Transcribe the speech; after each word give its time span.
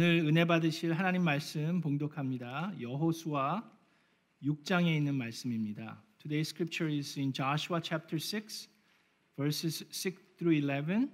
오늘 0.00 0.24
은혜 0.24 0.44
받으실 0.44 0.92
하나님 0.92 1.24
말씀 1.24 1.80
봉독합니다. 1.80 2.72
여호수아 2.80 3.68
6장에 4.44 4.96
있는 4.96 5.16
말씀입니다. 5.16 6.00
Today's 6.22 6.50
scripture 6.50 6.96
is 6.96 7.18
in 7.18 7.32
Joshua 7.32 7.80
chapter 7.82 8.16
6 8.16 8.68
verses 9.36 9.84
6 9.90 10.36
through 10.36 10.56
11. 10.56 11.10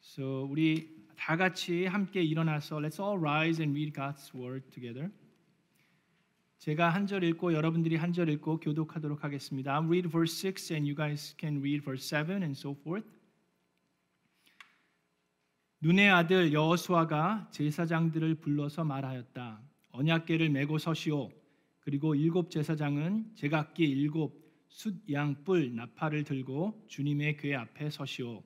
So 0.00 0.46
우리 0.48 1.08
다 1.16 1.36
같이 1.36 1.86
함께 1.86 2.22
일어나서 2.22 2.76
let's 2.76 3.00
all 3.04 3.18
rise 3.18 3.60
and 3.60 3.76
read 3.76 3.92
God's 3.92 4.32
word 4.32 4.70
together. 4.70 5.10
제가 6.58 6.90
한 6.90 7.04
절 7.04 7.24
읽고 7.24 7.52
여러분들이 7.52 7.96
한 7.96 8.12
절 8.12 8.28
읽고 8.28 8.60
교독하도록 8.60 9.24
하겠습니다. 9.24 9.76
I'll 9.76 9.88
read 9.88 10.08
verse 10.08 10.38
6 10.46 10.72
and 10.72 10.88
you 10.88 10.94
guys 10.94 11.34
can 11.36 11.58
read 11.58 11.82
verse 11.84 12.06
7 12.06 12.44
and 12.44 12.56
so 12.56 12.76
forth. 12.80 13.17
눈의 15.80 16.10
아들 16.10 16.52
여호수아가 16.52 17.50
제사장들을 17.52 18.34
불러서 18.36 18.82
말하였다. 18.82 19.62
언약궤를 19.92 20.50
메고 20.50 20.76
서시오. 20.76 21.30
그리고 21.78 22.16
일곱 22.16 22.50
제사장은 22.50 23.36
제각기 23.36 23.84
일곱 23.84 24.44
숫양 24.66 25.44
뿔 25.44 25.76
나팔을 25.76 26.24
들고 26.24 26.84
주님의 26.88 27.36
궤 27.36 27.54
앞에 27.54 27.90
서시오. 27.90 28.42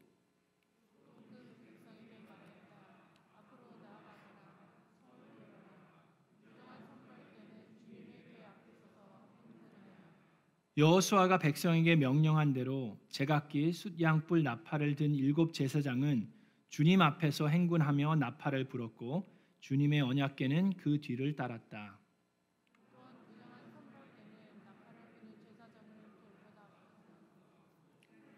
여호수아가 10.76 11.38
백성에게 11.38 11.96
명령한 11.96 12.52
대로 12.52 12.98
제각기 13.08 13.72
숫양 13.72 14.26
뿔 14.26 14.42
나팔을 14.42 14.96
든 14.96 15.14
일곱 15.14 15.54
제사장은 15.54 16.41
주님 16.72 17.02
앞에서 17.02 17.48
행군하며 17.48 18.16
나팔을 18.16 18.64
불었고 18.64 19.30
주님의 19.60 20.00
언약궤는 20.00 20.78
그 20.78 21.02
뒤를 21.02 21.36
따랐다. 21.36 21.98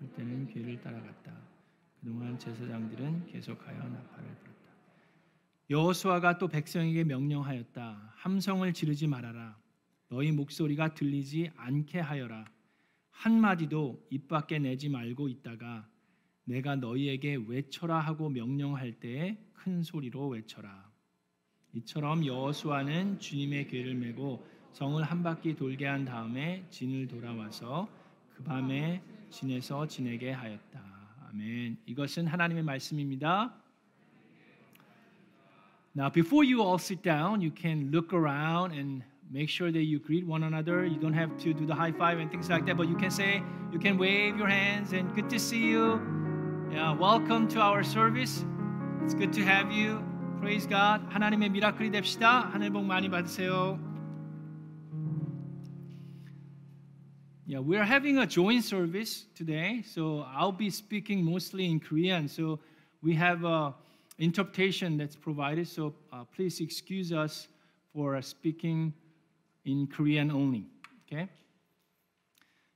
그때는 0.00 0.48
귀를 0.48 0.80
따라갔다. 0.82 1.32
그동안 2.00 2.36
제사장들은 2.36 3.26
계속하여 3.28 3.78
나팔을 3.78 4.34
불었다. 4.34 4.72
여호수아가 5.70 6.36
또 6.38 6.48
백성에게 6.48 7.04
명령하였다. 7.04 8.14
함성을 8.16 8.72
지르지 8.72 9.06
말아라. 9.06 9.56
너희 10.08 10.32
목소리가 10.32 10.94
들리지 10.94 11.52
않게 11.54 12.00
하여라. 12.00 12.46
한 13.10 13.40
마디도 13.40 14.08
입 14.10 14.26
밖에 14.26 14.58
내지 14.58 14.88
말고 14.88 15.28
있다가 15.28 15.88
내가 16.44 16.76
너희에게 16.76 17.38
외쳐라 17.46 17.98
하고 18.00 18.28
명령할 18.28 18.92
때에 19.00 19.36
큰 19.54 19.82
소리로 19.82 20.28
외쳐라. 20.28 20.90
이처럼 21.72 22.24
여호수아는 22.24 23.18
주님의 23.18 23.68
궤를 23.68 23.94
메고 23.94 24.46
성을 24.72 25.02
한 25.02 25.22
바퀴 25.22 25.54
돌게 25.54 25.86
한 25.86 26.04
다음에 26.04 26.64
진을 26.70 27.08
돌아와서 27.08 27.88
그 28.34 28.42
밤에 28.44 29.02
진에서 29.30 29.86
지내게 29.86 30.32
하였다. 30.32 30.80
아멘. 31.28 31.78
이것은 31.86 32.26
하나님의 32.26 32.62
말씀입니다. 32.62 33.54
Now, 35.96 36.10
before 36.10 36.44
you 36.44 36.60
all 36.60 36.78
sit 36.78 37.02
down, 37.02 37.40
you 37.40 37.52
can 37.56 37.90
look 37.92 38.12
around 38.12 38.74
and 38.76 39.04
make 39.32 39.48
sure 39.48 39.70
that 39.72 39.84
you 39.84 40.00
greet 40.00 40.26
one 40.26 40.42
another. 40.42 40.84
You 40.84 40.98
don't 40.98 41.14
have 41.14 41.36
to 41.38 41.54
do 41.54 41.66
the 41.66 41.74
high 41.74 41.92
five 41.92 42.18
and 42.18 42.30
things 42.30 42.50
like 42.50 42.66
that, 42.66 42.76
but 42.76 42.88
you 42.88 42.96
can 42.96 43.10
say, 43.10 43.42
you 43.72 43.78
can 43.78 43.96
wave 43.96 44.36
your 44.36 44.48
hands 44.48 44.92
and 44.92 45.14
good 45.14 45.30
to 45.30 45.38
see 45.38 45.70
you. 45.70 46.23
Yeah, 46.73 46.93
welcome 46.93 47.47
to 47.49 47.59
our 47.59 47.83
service. 47.83 48.45
It's 49.03 49.13
good 49.13 49.33
to 49.33 49.41
have 49.43 49.71
you. 49.71 50.03
Praise 50.39 50.67
God. 50.67 51.01
하나님의 51.09 51.49
미라클이 51.49 51.91
됩시다. 51.91 52.49
하늘 52.51 52.69
복 52.69 52.85
많이 52.85 53.09
받으세요. 53.09 53.79
Yeah, 57.45 57.59
we're 57.59 57.83
having 57.83 58.19
a 58.19 58.27
joint 58.27 58.63
service 58.63 59.25
today, 59.33 59.81
so 59.81 60.25
I'll 60.35 60.51
be 60.51 60.69
speaking 60.69 61.23
mostly 61.23 61.65
in 61.65 61.79
Korean. 61.79 62.27
So 62.27 62.59
we 63.01 63.15
have 63.15 63.43
a 63.43 63.73
interpretation 64.19 64.97
that's 64.97 65.15
provided. 65.15 65.67
So 65.67 65.93
uh, 66.13 66.25
please 66.35 66.59
excuse 66.59 67.11
us 67.11 67.47
for 67.93 68.21
speaking 68.21 68.93
in 69.65 69.87
Korean 69.87 70.29
only. 70.31 70.65
Okay? 71.11 71.27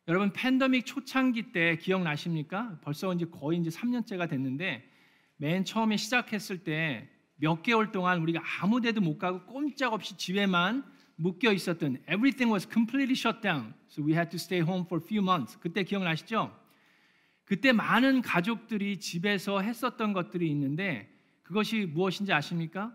여러분 0.09 0.33
팬데믹 0.33 0.87
초창기 0.87 1.53
때 1.53 1.77
기억나십니까? 1.77 2.81
벌써 2.83 3.13
이제 3.13 3.27
거의 3.27 3.59
이제 3.59 3.71
3년째가 3.71 4.29
됐는데 4.29 4.89
맨 5.37 5.65
처음에 5.65 5.97
시작했을 5.97 6.65
때 6.65 7.09
몇 7.41 7.63
개월 7.63 7.93
동안 7.93 8.21
우리가 8.21 8.43
아무 8.61 8.81
데도 8.81 9.01
못 9.01 9.19
가고 9.19 9.45
꼼짝없이 9.47 10.17
집에만 10.17 10.85
묶여 11.17 11.53
있었던 11.53 11.99
everything 12.03 12.53
was 12.53 12.69
completely 12.71 13.15
shut 13.15 13.41
down. 13.41 13.75
So 13.89 14.05
we 14.05 14.13
had 14.13 14.31
to 14.31 14.37
stay 14.37 14.61
home 14.61 14.85
for 14.87 15.03
a 15.03 15.05
few 15.05 15.23
months. 15.23 15.59
그때 15.61 15.85
기억나시죠? 15.85 16.55
그때 17.45 17.73
많은 17.73 18.23
가족들이 18.23 18.99
집에서 18.99 19.61
했었던 19.61 20.13
것들이 20.13 20.51
있는데 20.51 21.09
그것이 21.43 21.87
무엇인지 21.87 22.33
아십니까? 22.33 22.93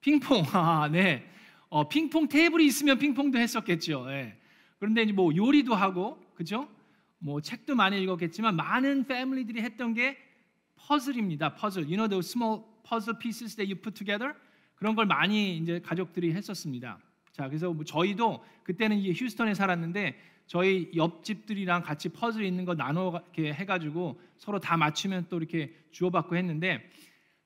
핑퐁. 0.00 0.44
아, 0.52 0.88
네. 0.90 1.24
어, 1.68 1.88
핑퐁 1.88 2.28
테이블이 2.28 2.66
있으면 2.66 2.98
핑퐁도 2.98 3.38
했었겠죠. 3.38 4.06
예. 4.10 4.36
그런데 4.80 5.02
이제 5.02 5.12
뭐 5.12 5.34
요리도 5.34 5.74
하고, 5.74 6.18
그죠? 6.34 6.68
뭐 7.18 7.40
책도 7.40 7.74
많이 7.76 8.02
읽었겠지만 8.02 8.56
많은 8.56 9.04
패밀리들이 9.06 9.60
했던 9.60 9.94
게 9.94 10.16
퍼즐입니다. 10.74 11.54
퍼즐. 11.54 11.82
You 11.82 11.96
know 11.96 12.08
those 12.08 12.30
small 12.30 12.62
puzzle 12.82 13.18
pieces 13.18 13.54
that 13.56 13.70
you 13.70 13.80
put 13.80 13.94
together? 13.94 14.34
그런 14.74 14.96
걸 14.96 15.04
많이 15.04 15.58
이제 15.58 15.80
가족들이 15.80 16.32
했었습니다. 16.32 16.98
자, 17.32 17.46
그래서 17.46 17.70
뭐 17.72 17.84
저희도 17.84 18.42
그때는 18.64 18.96
이제 18.96 19.12
휴스턴에 19.12 19.52
살았는데 19.52 20.18
저희 20.46 20.90
옆집들이랑 20.96 21.82
같이 21.82 22.08
퍼즐 22.08 22.42
있는 22.42 22.64
거 22.64 22.74
나눠 22.74 23.10
이렇게 23.10 23.52
해가지고 23.52 24.18
서로 24.38 24.58
다 24.58 24.78
맞추면 24.78 25.26
또 25.28 25.36
이렇게 25.36 25.76
주워받고 25.90 26.36
했는데 26.36 26.90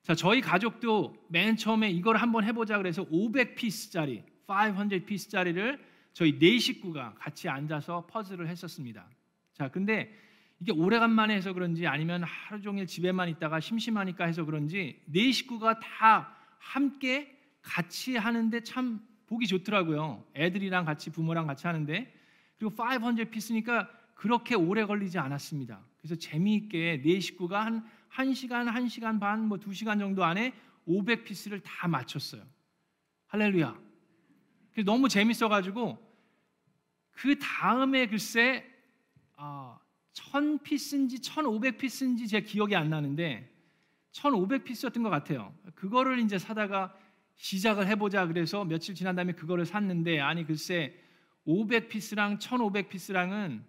자, 0.01 0.15
저희 0.15 0.39
가족도 0.39 1.15
맨 1.27 1.57
처음에 1.57 1.91
이걸 1.91 2.15
한번 2.15 2.45
해보자 2.45 2.77
그래서 2.77 3.05
500 3.09 3.55
피스짜리, 3.55 4.23
500 4.47 5.05
피스짜리를 5.05 5.94
저희 6.15 6.39
네 6.39 6.57
식구가 6.57 7.15
같이 7.19 7.49
앉아서 7.49 8.07
퍼즐을 8.07 8.47
했었습니다. 8.47 9.05
자, 9.53 9.67
근데 9.67 10.17
이게 10.61 10.71
오래간만에 10.71 11.35
해서 11.35 11.51
그런지 11.51 11.87
아니면 11.87 12.23
하루 12.23 12.61
종일 12.61 12.87
집에만 12.87 13.27
있다가 13.27 13.59
심심하니까 13.59 14.23
해서 14.23 14.45
그런지 14.45 15.01
네 15.05 15.33
식구가 15.33 15.81
다 15.81 16.33
함께 16.57 17.37
같이 17.61 18.15
하는데 18.15 18.57
참 18.61 19.05
보기 19.27 19.45
좋더라고요. 19.45 20.25
애들이랑 20.35 20.85
같이 20.85 21.11
부모랑 21.11 21.47
같이 21.47 21.67
하는데 21.67 22.13
그리고 22.57 22.73
500 22.81 23.31
피스니까 23.31 23.89
그렇게 24.13 24.55
오래 24.55 24.85
걸리지 24.85 25.19
않았습니다. 25.19 25.83
그래서 25.97 26.15
재미있게 26.15 27.01
네 27.03 27.19
식구가 27.19 27.65
한 27.65 27.85
1시간, 28.13 28.71
1시간 28.71 29.19
반, 29.19 29.49
뭐 29.49 29.57
2시간 29.57 29.99
정도 29.99 30.23
안에 30.23 30.53
500 30.85 31.25
piece를 31.25 31.59
다 31.59 31.89
맞췄어요. 31.89 32.41
할렐루야. 33.27 33.84
너무 34.83 35.07
재밌어 35.07 35.47
가지고 35.47 35.97
그 37.11 37.37
다음에 37.39 38.07
글쎄 38.07 38.65
아, 39.37 39.77
1000piece인지 40.13 41.23
1500piece인지 41.23 42.29
제 42.29 42.41
기억이 42.41 42.75
안 42.75 42.89
나는데 42.89 43.51
1500piece였던 44.11 45.03
것 45.03 45.09
같아요. 45.09 45.53
그거를 45.75 46.19
이제 46.19 46.37
사다가 46.37 46.95
시작을 47.35 47.87
해보자 47.87 48.27
그래서 48.27 48.63
며칠 48.63 48.95
지난 48.95 49.15
다음에 49.15 49.33
그거를 49.33 49.65
샀는데 49.65 50.19
아니 50.19 50.45
글쎄 50.45 50.95
500piece랑 51.45 52.39
1500piece랑은 52.39 53.61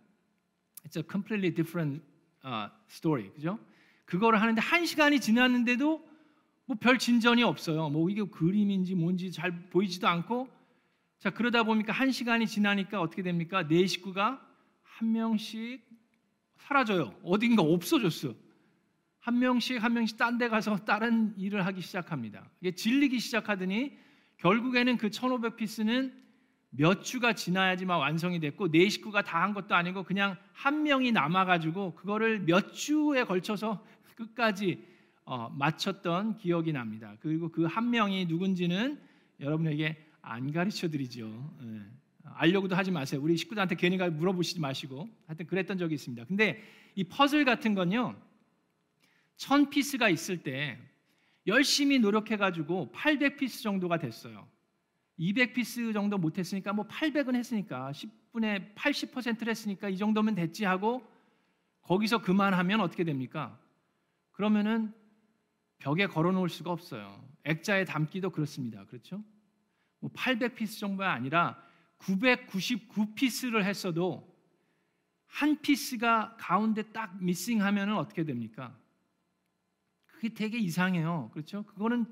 it's 0.84 0.96
a 0.96 1.02
completely 1.10 1.52
different 1.52 2.02
uh, 2.44 2.70
story 2.88 3.30
그죠? 3.32 3.58
그거를 4.04 4.40
하는데 4.40 4.60
한 4.60 4.86
시간이 4.86 5.20
지났는데도 5.20 6.06
뭐 6.66 6.76
별 6.80 6.98
진전이 6.98 7.42
없어요. 7.42 7.88
뭐 7.90 8.10
이게 8.10 8.22
그림인지 8.24 8.94
뭔지 8.94 9.30
잘 9.30 9.68
보이지도 9.70 10.08
않고 10.08 10.48
자 11.18 11.30
그러다 11.30 11.62
보니까 11.62 11.92
한 11.92 12.10
시간이 12.12 12.46
지나니까 12.46 13.00
어떻게 13.00 13.22
됩니까? 13.22 13.66
네 13.66 13.86
식구가 13.86 14.40
한 14.82 15.12
명씩 15.12 15.84
사라져요. 16.58 17.14
어딘가 17.22 17.62
없어졌어. 17.62 18.34
한 19.20 19.38
명씩 19.38 19.82
한 19.82 19.92
명씩 19.94 20.18
딴 20.18 20.38
데 20.38 20.48
가서 20.48 20.76
다른 20.84 21.34
일을 21.36 21.64
하기 21.66 21.80
시작합니다. 21.80 22.48
이게 22.60 22.72
질리기 22.74 23.18
시작하더니 23.18 23.96
결국에는 24.38 24.96
그 24.98 25.08
1500피스는 25.08 26.12
몇 26.70 27.02
주가 27.02 27.32
지나야지만 27.32 27.98
완성이 27.98 28.38
됐고 28.38 28.70
네 28.70 28.88
식구가 28.88 29.22
다 29.22 29.42
한 29.42 29.54
것도 29.54 29.74
아니고 29.74 30.04
그냥 30.04 30.36
한 30.52 30.82
명이 30.82 31.12
남아 31.12 31.44
가지고 31.46 31.94
그거를 31.94 32.40
몇 32.40 32.72
주에 32.72 33.24
걸쳐서 33.24 33.84
끝까지 34.16 34.84
어, 35.24 35.48
마쳤던 35.50 36.36
기억이 36.36 36.72
납니다. 36.72 37.16
그리고 37.20 37.50
그 37.50 37.66
한 37.66 37.90
명이 37.90 38.26
누군지는 38.26 39.00
여러분에게 39.40 40.05
안 40.26 40.50
가르쳐 40.50 40.88
드리죠. 40.88 41.56
예. 41.62 41.82
알려고도 42.34 42.74
하지 42.74 42.90
마세요. 42.90 43.20
우리 43.22 43.36
식구들한테 43.36 43.76
괜히 43.76 43.96
물어보시지 43.96 44.60
마시고 44.60 45.08
하여튼 45.26 45.46
그랬던 45.46 45.78
적이 45.78 45.94
있습니다. 45.94 46.24
근데 46.24 46.62
이 46.96 47.04
퍼즐 47.04 47.44
같은 47.44 47.74
건요. 47.74 48.20
천 49.36 49.70
piece가 49.70 50.08
있을 50.08 50.42
때 50.42 50.78
열심히 51.46 52.00
노력해 52.00 52.36
가지고 52.36 52.90
800 52.90 53.36
piece 53.36 53.62
정도가 53.62 53.98
됐어요. 53.98 54.48
200 55.16 55.54
piece 55.54 55.92
정도 55.92 56.18
못 56.18 56.38
했으니까 56.38 56.72
뭐 56.72 56.86
800은 56.88 57.36
했으니까 57.36 57.92
10분의 57.92 58.74
80%를 58.74 59.48
했으니까 59.48 59.88
이 59.88 59.96
정도면 59.96 60.34
됐지 60.34 60.64
하고 60.64 61.06
거기서 61.82 62.20
그만하면 62.20 62.80
어떻게 62.80 63.04
됩니까? 63.04 63.56
그러면은 64.32 64.92
벽에 65.78 66.06
걸어 66.06 66.32
놓을 66.32 66.48
수가 66.48 66.72
없어요. 66.72 67.24
액자에 67.44 67.84
담기도 67.84 68.30
그렇습니다. 68.30 68.84
그렇죠? 68.86 69.22
뭐 70.00 70.10
800piece 70.12 70.78
정도가 70.80 71.12
아니라 71.12 71.62
999piece를 71.98 73.64
했어도 73.64 74.34
한 75.26 75.60
piece가 75.60 76.36
가운데 76.38 76.82
딱 76.92 77.22
missing하면은 77.22 77.96
어떻게 77.96 78.24
됩니까? 78.24 78.76
그게 80.06 80.30
되게 80.30 80.58
이상해요. 80.58 81.30
그렇죠? 81.32 81.64
그거는 81.64 82.06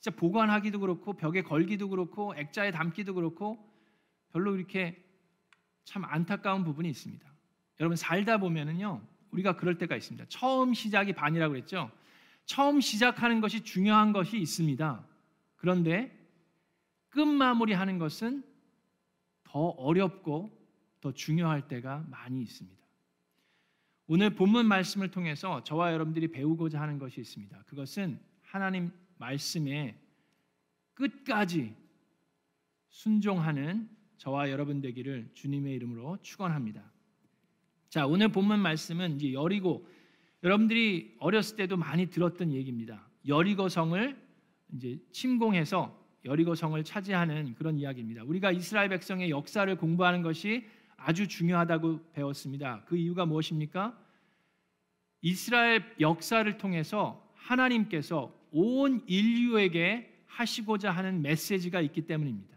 진짜 0.00 0.16
보관하기도 0.16 0.80
그렇고 0.80 1.12
벽에 1.12 1.42
걸기도 1.42 1.88
그렇고 1.88 2.34
액자에 2.36 2.70
담기도 2.70 3.14
그렇고 3.14 3.58
별로 4.32 4.56
이렇게 4.56 5.04
참 5.84 6.04
안타까운 6.04 6.64
부분이 6.64 6.88
있습니다. 6.88 7.30
여러분 7.80 7.96
살다 7.96 8.38
보면은요. 8.38 9.02
우리가 9.32 9.56
그럴 9.56 9.78
때가 9.78 9.96
있습니다. 9.96 10.26
처음 10.28 10.74
시작이 10.74 11.12
반이라고 11.12 11.52
그랬죠. 11.52 11.90
처음 12.44 12.80
시작하는 12.80 13.40
것이 13.40 13.62
중요한 13.62 14.12
것이 14.12 14.38
있습니다. 14.38 15.06
그런데 15.56 16.21
끝마무리하는 17.12 17.98
것은 17.98 18.42
더 19.44 19.58
어렵고 19.60 20.50
더 21.00 21.12
중요할 21.12 21.68
때가 21.68 22.04
많이 22.10 22.42
있습니다. 22.42 22.82
오늘 24.06 24.34
본문 24.34 24.66
말씀을 24.66 25.10
통해서 25.10 25.62
저와 25.62 25.92
여러분들이 25.92 26.28
배우고자 26.28 26.80
하는 26.80 26.98
것이 26.98 27.20
있습니다. 27.20 27.62
그것은 27.66 28.18
하나님 28.42 28.90
말씀에 29.18 29.98
끝까지 30.94 31.74
순종하는 32.88 33.88
저와 34.18 34.50
여러분 34.50 34.80
되기를 34.80 35.30
주님의 35.34 35.74
이름으로 35.74 36.18
축원합니다. 36.22 36.90
자, 37.88 38.06
오늘 38.06 38.28
본문 38.28 38.60
말씀은 38.60 39.16
이제 39.16 39.32
여리고 39.32 39.86
여러분들이 40.42 41.16
어렸을 41.18 41.56
때도 41.56 41.76
많이 41.76 42.06
들었던 42.06 42.52
얘기입니다. 42.52 43.08
여리고 43.26 43.68
성을 43.68 44.20
이제 44.74 44.98
침공해서 45.12 46.01
여리고 46.24 46.54
성을 46.54 46.82
차지하는 46.84 47.54
그런 47.54 47.78
이야기입니다. 47.78 48.22
우리가 48.24 48.52
이스라엘 48.52 48.88
백성의 48.88 49.30
역사를 49.30 49.74
공부하는 49.76 50.22
것이 50.22 50.64
아주 50.96 51.26
중요하다고 51.26 52.12
배웠습니다. 52.12 52.84
그 52.86 52.96
이유가 52.96 53.26
무엇입니까? 53.26 53.98
이스라엘 55.20 55.84
역사를 56.00 56.56
통해서 56.58 57.28
하나님께서 57.34 58.32
온 58.52 59.02
인류에게 59.06 60.08
하시고자 60.26 60.90
하는 60.90 61.22
메시지가 61.22 61.80
있기 61.80 62.02
때문입니다. 62.02 62.56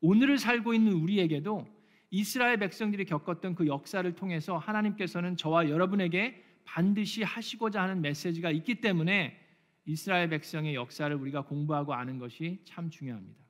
오늘을 0.00 0.38
살고 0.38 0.74
있는 0.74 0.92
우리에게도 0.92 1.66
이스라엘 2.10 2.58
백성들이 2.58 3.04
겪었던 3.04 3.54
그 3.54 3.66
역사를 3.66 4.10
통해서 4.14 4.58
하나님께서는 4.58 5.36
저와 5.36 5.68
여러분에게 5.68 6.42
반드시 6.64 7.22
하시고자 7.22 7.82
하는 7.82 8.00
메시지가 8.00 8.50
있기 8.50 8.76
때문에 8.76 9.38
이스라엘 9.86 10.28
백성의 10.28 10.74
역사를 10.74 11.14
우리가 11.14 11.42
공부하고 11.42 11.94
아는 11.94 12.18
것이 12.18 12.60
참 12.64 12.90
중요합니다. 12.90 13.40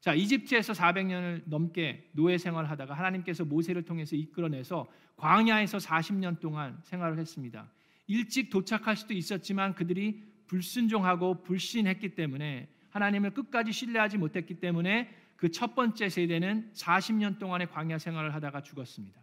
자, 0.00 0.14
이집트에서 0.14 0.72
400년을 0.72 1.42
넘게 1.46 2.10
노예 2.12 2.36
생활을 2.36 2.68
하다가 2.70 2.94
하나님께서 2.94 3.44
모세를 3.44 3.84
통해서 3.84 4.16
이끌어내서 4.16 4.90
광야에서 5.16 5.78
40년 5.78 6.40
동안 6.40 6.80
생활을 6.82 7.18
했습니다. 7.18 7.70
일찍 8.08 8.50
도착할 8.50 8.96
수도 8.96 9.14
있었지만 9.14 9.74
그들이 9.74 10.24
불순종하고 10.48 11.44
불신했기 11.44 12.16
때문에 12.16 12.68
하나님을 12.90 13.30
끝까지 13.30 13.70
신뢰하지 13.72 14.18
못했기 14.18 14.54
때문에 14.54 15.22
그 15.42 15.50
첫 15.50 15.74
번째 15.74 16.08
세대는 16.08 16.70
40년 16.72 17.40
동안의 17.40 17.66
광야 17.66 17.98
생활을 17.98 18.32
하다가 18.32 18.62
죽었습니다. 18.62 19.20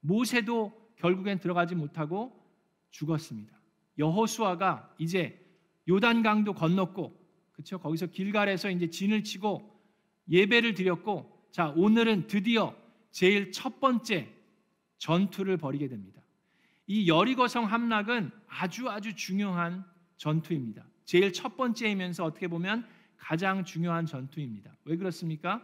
모세도 0.00 0.90
결국엔 0.96 1.38
들어가지 1.38 1.76
못하고 1.76 2.36
죽었습니다. 2.90 3.56
여호수아가 3.96 4.92
이제 4.98 5.45
요단강도 5.88 6.54
건넜고 6.54 7.26
그렇죠? 7.52 7.78
거기서 7.78 8.06
길갈에서 8.06 8.70
이제 8.70 8.88
진을 8.90 9.24
치고 9.24 9.74
예배를 10.28 10.74
드렸고 10.74 11.32
자, 11.50 11.72
오늘은 11.76 12.26
드디어 12.26 12.76
제일 13.10 13.52
첫 13.52 13.80
번째 13.80 14.28
전투를 14.98 15.56
벌이게 15.56 15.88
됩니다. 15.88 16.22
이 16.86 17.08
여리고성 17.08 17.64
함락은 17.64 18.30
아주 18.46 18.88
아주 18.90 19.14
중요한 19.14 19.84
전투입니다. 20.16 20.84
제일 21.04 21.32
첫 21.32 21.56
번째이면서 21.56 22.24
어떻게 22.24 22.48
보면 22.48 22.86
가장 23.16 23.64
중요한 23.64 24.06
전투입니다. 24.06 24.76
왜 24.84 24.96
그렇습니까? 24.96 25.62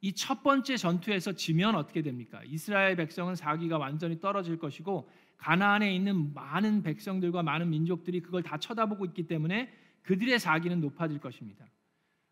이 0.00 0.12
첫 0.12 0.42
번째 0.42 0.76
전투에서 0.76 1.32
지면 1.32 1.74
어떻게 1.74 2.02
됩니까? 2.02 2.42
이스라엘 2.44 2.94
백성은 2.96 3.36
사기가 3.36 3.78
완전히 3.78 4.20
떨어질 4.20 4.58
것이고 4.58 5.08
가나안에 5.36 5.94
있는 5.94 6.32
많은 6.34 6.82
백성들과 6.82 7.42
많은 7.42 7.70
민족들이 7.70 8.20
그걸 8.20 8.42
다 8.42 8.58
쳐다보고 8.58 9.04
있기 9.06 9.26
때문에 9.26 9.72
그들의 10.02 10.38
사기는 10.38 10.80
높아질 10.80 11.18
것입니다. 11.20 11.66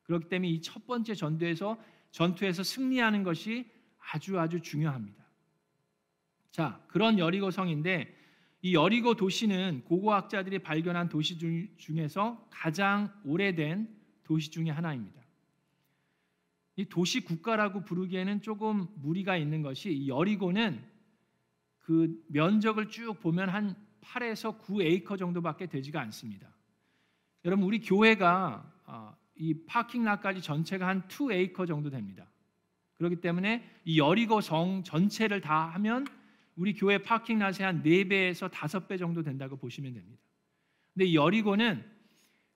그렇기 0.03 0.29
때문에 0.29 0.49
이 0.49 0.61
첫 0.61 0.87
번째 0.87 1.15
전투에서 1.15 1.79
전투에서 2.11 2.63
승리하는 2.63 3.23
것이 3.23 3.71
아주 4.13 4.39
아주 4.39 4.61
중요합니다. 4.61 5.23
자, 6.51 6.83
그런 6.89 7.19
여리고 7.19 7.51
성인데 7.51 8.15
이 8.61 8.75
여리고 8.75 9.15
도시는 9.15 9.83
고고학자들이 9.87 10.61
발견한 10.61 11.09
도시 11.09 11.39
중에서 11.77 12.47
가장 12.51 13.13
오래된 13.25 13.89
도시 14.25 14.51
중의 14.51 14.73
하나입니다. 14.73 15.21
이 16.77 16.85
도시 16.85 17.21
국가라고 17.21 17.85
부르기에는 17.85 18.43
조금 18.43 18.87
무리가 18.97 19.37
있는 19.37 19.63
것이 19.63 19.93
이 19.93 20.09
여리고는 20.09 20.83
그 21.83 22.23
면적을 22.29 22.89
쭉 22.89 23.21
보면 23.21 23.49
한 23.49 23.77
8에서 24.01 24.59
9에이커 24.61 25.19
정도밖에 25.19 25.67
되지가 25.67 26.01
않습니다. 26.01 26.49
여러분 27.45 27.65
우리 27.67 27.81
교회가 27.81 28.73
아, 28.87 29.15
이 29.35 29.55
파킹락까지 29.67 30.43
전체가 30.43 30.87
한 30.87 31.03
2에이커 31.09 31.67
정도 31.67 31.91
됩니다. 31.91 32.27
그렇기 32.95 33.17
때문에 33.17 33.69
이 33.85 33.99
여리고 33.99 34.41
성 34.41 34.85
전체를 34.85 35.41
다 35.41 35.71
하면 35.75 36.07
우리 36.55 36.75
교회 36.75 36.99
파킹락이 36.99 37.63
한 37.63 37.83
4배에서 37.83 38.51
5배 38.51 38.99
정도 38.99 39.23
된다고 39.23 39.57
보시면 39.57 39.95
됩니다. 39.95 40.23
근데 40.95 41.07
이 41.07 41.17
여리고는 41.17 41.85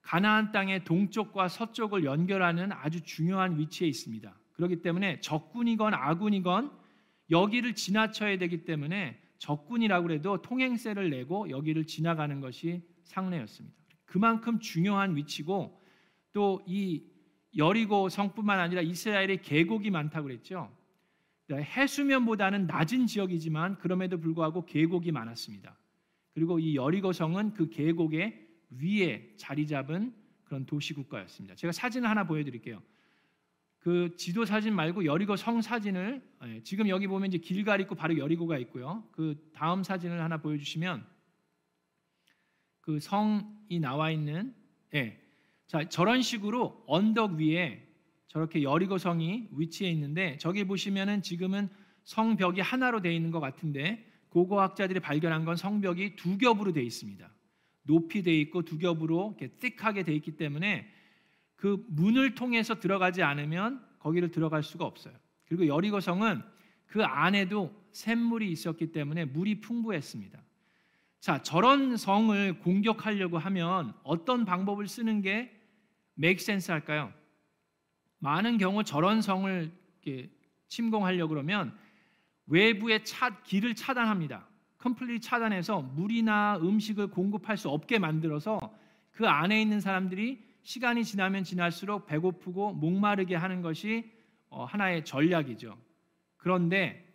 가나안 0.01 0.53
땅의 0.53 0.85
동쪽과 0.85 1.49
서쪽을 1.49 2.05
연결하는 2.05 2.71
아주 2.71 3.01
중요한 3.01 3.57
위치에 3.57 3.87
있습니다. 3.89 4.33
그렇기 4.53 4.81
때문에 4.81 5.19
적군이건 5.19 5.93
아군이건 5.93 6.71
여기를 7.29 7.75
지나쳐야 7.75 8.37
되기 8.37 8.65
때문에 8.65 9.19
적군이라고 9.37 10.11
해도 10.11 10.41
통행세를 10.41 11.09
내고 11.09 11.49
여기를 11.49 11.85
지나가는 11.85 12.39
것이 12.41 12.81
상례였습니다. 13.03 13.75
그만큼 14.05 14.59
중요한 14.59 15.15
위치고 15.15 15.81
또 16.33 16.61
이 16.67 17.03
여리고 17.57 18.09
성뿐만 18.09 18.59
아니라 18.59 18.81
이스라엘의 18.81 19.41
계곡이 19.41 19.89
많다고 19.89 20.27
그랬죠. 20.27 20.71
해수면보다는 21.49 22.67
낮은 22.67 23.07
지역이지만 23.07 23.77
그럼에도 23.77 24.19
불구하고 24.19 24.65
계곡이 24.65 25.11
많았습니다. 25.11 25.77
그리고 26.33 26.59
이 26.59 26.75
여리고 26.75 27.13
성은 27.13 27.53
그 27.53 27.69
계곡의 27.69 28.47
위에 28.69 29.33
자리 29.37 29.65
잡은 29.65 30.13
그런 30.43 30.65
도시 30.65 30.93
국가였습니다. 30.93 31.55
제가 31.55 31.71
사진을 31.71 32.09
하나 32.09 32.27
보여드릴게요. 32.27 32.81
그 33.87 34.13
지도 34.17 34.43
사진 34.43 34.75
말고 34.75 35.05
여리고 35.05 35.37
성 35.37 35.61
사진을 35.61 36.21
예, 36.43 36.61
지금 36.63 36.89
여기 36.89 37.07
보면 37.07 37.29
이제 37.29 37.37
길갈 37.37 37.79
있고 37.79 37.95
바로 37.95 38.17
여리고가 38.17 38.57
있고요. 38.57 39.07
그 39.13 39.49
다음 39.53 39.81
사진을 39.81 40.21
하나 40.21 40.41
보여주시면 40.41 41.05
그 42.81 42.99
성이 42.99 43.79
나와 43.79 44.11
있는 44.11 44.53
예. 44.93 45.17
자 45.67 45.87
저런 45.87 46.21
식으로 46.21 46.83
언덕 46.85 47.35
위에 47.39 47.87
저렇게 48.27 48.61
여리고 48.61 48.97
성이 48.97 49.47
위치해 49.53 49.89
있는데 49.91 50.37
저기 50.37 50.65
보시면은 50.65 51.21
지금은 51.21 51.69
성벽이 52.03 52.59
하나로 52.59 52.99
되어 52.99 53.13
있는 53.13 53.31
것 53.31 53.39
같은데 53.39 54.05
고고학자들이 54.27 54.99
발견한 54.99 55.45
건 55.45 55.55
성벽이 55.55 56.17
두 56.17 56.37
겹으로 56.37 56.73
되어 56.73 56.83
있습니다. 56.83 57.31
높이 57.83 58.21
되어 58.21 58.33
있고 58.33 58.63
두 58.63 58.79
겹으로 58.79 59.37
이렇게 59.39 59.55
띡하게 59.55 60.05
되어 60.05 60.13
있기 60.15 60.35
때문에 60.35 60.96
그 61.57 61.83
문을 61.89 62.35
통해서 62.35 62.79
들어가지 62.79 63.23
않으면 63.23 63.85
거기를 63.99 64.31
들어갈 64.31 64.63
수가 64.63 64.85
없어요. 64.85 65.13
그리고 65.47 65.67
여리고성은 65.67 66.41
그 66.85 67.03
안에도 67.03 67.75
샘물이 67.91 68.49
있었기 68.51 68.91
때문에 68.91 69.25
물이 69.25 69.59
풍부했습니다. 69.59 70.39
자, 71.19 71.41
저런 71.41 71.97
성을 71.97 72.59
공격하려고 72.59 73.37
하면 73.37 73.93
어떤 74.03 74.45
방법을 74.45 74.87
쓰는 74.87 75.21
게 75.21 75.51
sense 76.21 76.71
할까요? 76.71 77.11
많은 78.19 78.57
경우 78.57 78.83
저런 78.83 79.21
성을 79.21 79.71
침공하려고 80.67 81.29
그러면 81.29 81.77
외부의 82.45 83.03
차, 83.03 83.41
길을 83.43 83.75
차단합니다. 83.75 84.47
컴플리 84.77 85.19
차단해서 85.19 85.81
물이나 85.81 86.59
음식을 86.61 87.07
공급할 87.07 87.57
수 87.57 87.69
없게 87.69 87.99
만들어서 87.99 88.59
그 89.11 89.27
안에 89.27 89.61
있는 89.61 89.81
사람들이 89.81 90.46
시간이 90.67 91.05
지나면 91.05 91.45
지날수록 91.45 92.07
배고프고 92.07 92.73
목마르게 92.73 93.35
하는 93.35 93.61
것이 93.61 94.11
어, 94.49 94.65
하나의 94.65 95.05
전략이죠. 95.05 95.77
그런데 96.35 97.07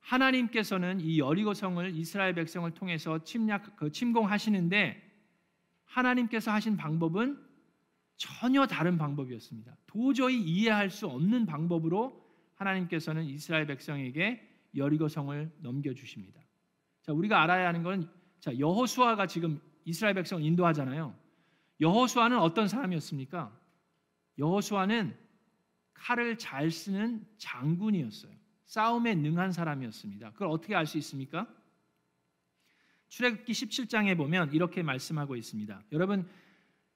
하나님께서는 0.00 1.00
이 1.00 1.18
여리고 1.18 1.54
성을 1.54 1.88
이스라엘 1.96 2.34
백성을 2.34 2.70
통해서 2.72 3.24
침략 3.24 3.76
그 3.76 3.90
침공하시는데 3.90 5.10
하나님께서 5.84 6.52
하신 6.52 6.76
방법은 6.76 7.42
전혀 8.18 8.66
다른 8.66 8.98
방법이었습니다. 8.98 9.74
도저히 9.86 10.38
이해할 10.42 10.90
수 10.90 11.06
없는 11.06 11.46
방법으로 11.46 12.22
하나님께서는 12.56 13.24
이스라엘 13.24 13.66
백성에게 13.68 14.46
여리고 14.76 15.08
성을 15.08 15.50
넘겨 15.60 15.94
주십니다. 15.94 16.42
자, 17.00 17.14
우리가 17.14 17.42
알아야 17.42 17.68
하는 17.68 17.84
건 17.84 18.10
자, 18.38 18.58
여호수아가 18.58 19.26
지금 19.26 19.62
이스라엘 19.86 20.14
백성을 20.14 20.42
인도하잖아요. 20.42 21.21
여호수아는 21.82 22.38
어떤 22.38 22.68
사람이었습니까? 22.68 23.52
여호수아는 24.38 25.14
칼을 25.92 26.38
잘 26.38 26.70
쓰는 26.70 27.26
장군이었어요. 27.38 28.32
싸움에 28.64 29.14
능한 29.16 29.52
사람이었습니다. 29.52 30.32
그걸 30.32 30.48
어떻게 30.48 30.74
알 30.74 30.86
수 30.86 30.96
있습니까? 30.98 31.46
출애굽기 33.08 33.52
17장에 33.52 34.16
보면 34.16 34.54
이렇게 34.54 34.82
말씀하고 34.82 35.36
있습니다. 35.36 35.82
여러분 35.92 36.26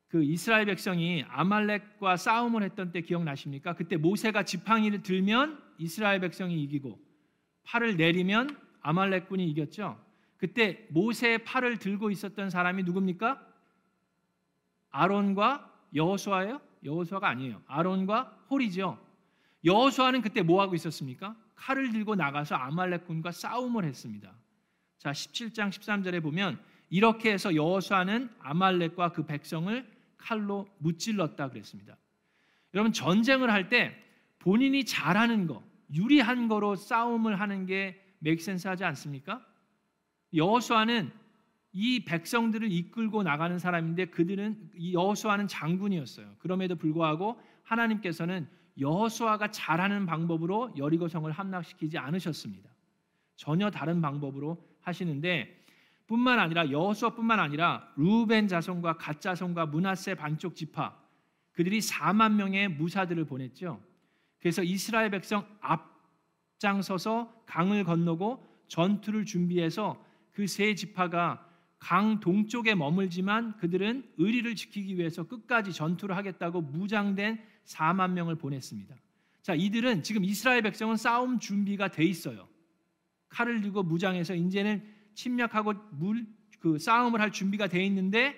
그 0.08 0.22
이스라엘 0.22 0.66
백성이 0.66 1.24
아말렉과 1.28 2.16
싸움을 2.16 2.62
했던 2.62 2.92
때 2.92 3.02
기억나십니까? 3.02 3.74
그때 3.74 3.96
모세가 3.96 4.44
지팡이를 4.44 5.02
들면 5.02 5.62
이스라엘 5.78 6.20
백성이 6.20 6.62
이기고 6.62 6.98
팔을 7.64 7.96
내리면 7.96 8.56
아말렉군이 8.80 9.46
이겼죠. 9.50 10.00
그때 10.36 10.86
모세의 10.90 11.44
팔을 11.44 11.78
들고 11.78 12.10
있었던 12.10 12.50
사람이 12.50 12.84
누굽니까? 12.84 13.55
아론과 14.96 15.70
여호수아예요? 15.94 16.60
여호수아가 16.84 17.28
아니에요. 17.28 17.62
아론과 17.66 18.46
홀이죠. 18.50 18.98
여호수아는 19.64 20.22
그때 20.22 20.42
뭐 20.42 20.60
하고 20.62 20.74
있었습니까? 20.74 21.36
칼을 21.54 21.90
들고 21.92 22.14
나가서 22.14 22.54
아말렉군과 22.54 23.32
싸움을 23.32 23.84
했습니다. 23.84 24.32
자, 24.98 25.12
17장 25.12 25.70
13절에 25.70 26.22
보면 26.22 26.58
이렇게 26.88 27.32
해서 27.32 27.54
여호수아는 27.54 28.30
아말렉과 28.40 29.12
그 29.12 29.26
백성을 29.26 29.86
칼로 30.16 30.68
무찔렀다 30.78 31.50
그랬습니다. 31.50 31.96
여러분 32.74 32.92
전쟁을 32.92 33.50
할 33.50 33.68
때 33.68 34.02
본인이 34.38 34.84
잘하는 34.84 35.46
거, 35.46 35.62
유리한 35.92 36.46
거로 36.46 36.76
싸움을 36.76 37.40
하는 37.40 37.66
게 37.66 38.00
맥센스 38.20 38.68
하지 38.68 38.84
않습니까? 38.84 39.44
여호수아는 40.34 41.10
이 41.72 42.04
백성들을 42.04 42.70
이끌고 42.72 43.22
나가는 43.22 43.58
사람인데 43.58 44.06
그들은 44.06 44.70
이 44.76 44.94
여호수아는 44.94 45.48
장군이었어요. 45.48 46.36
그럼에도 46.38 46.76
불구하고 46.76 47.40
하나님께서는 47.64 48.48
여호수아가 48.78 49.50
잘하는 49.50 50.06
방법으로 50.06 50.74
여리고 50.76 51.08
성을 51.08 51.30
함락시키지 51.30 51.98
않으셨습니다. 51.98 52.70
전혀 53.34 53.70
다른 53.70 54.00
방법으로 54.00 54.62
하시는데 54.80 55.64
뿐만 56.06 56.38
아니라 56.38 56.70
여호수아뿐만 56.70 57.40
아니라 57.40 57.92
루벤 57.96 58.48
자손과 58.48 58.96
갓 58.96 59.20
자손과 59.20 59.66
문하세 59.66 60.14
반쪽 60.14 60.54
지파 60.54 60.96
그들이 61.52 61.80
4만 61.80 62.34
명의 62.34 62.68
무사들을 62.68 63.24
보냈죠. 63.24 63.82
그래서 64.38 64.62
이스라엘 64.62 65.10
백성 65.10 65.46
앞장서서 65.60 67.44
강을 67.46 67.84
건너고 67.84 68.44
전투를 68.68 69.24
준비해서 69.24 70.02
그 70.32 70.46
세 70.46 70.74
지파가 70.74 71.45
강 71.78 72.20
동쪽에 72.20 72.74
머물지만 72.74 73.56
그들은 73.58 74.12
의리를 74.16 74.54
지키기 74.54 74.96
위해서 74.96 75.24
끝까지 75.24 75.72
전투를 75.72 76.16
하겠다고 76.16 76.62
무장된 76.62 77.38
4만 77.64 78.12
명을 78.12 78.36
보냈습니다. 78.36 78.96
자, 79.42 79.54
이들은 79.54 80.02
지금 80.02 80.24
이스라엘 80.24 80.62
백성은 80.62 80.96
싸움 80.96 81.38
준비가 81.38 81.88
돼 81.88 82.04
있어요. 82.04 82.48
칼을 83.28 83.60
들고 83.60 83.82
무장해서 83.82 84.34
이제는 84.34 84.82
침략하고 85.14 85.74
물, 85.92 86.26
그 86.58 86.78
싸움을 86.78 87.20
할 87.20 87.30
준비가 87.30 87.68
돼 87.68 87.84
있는데 87.86 88.34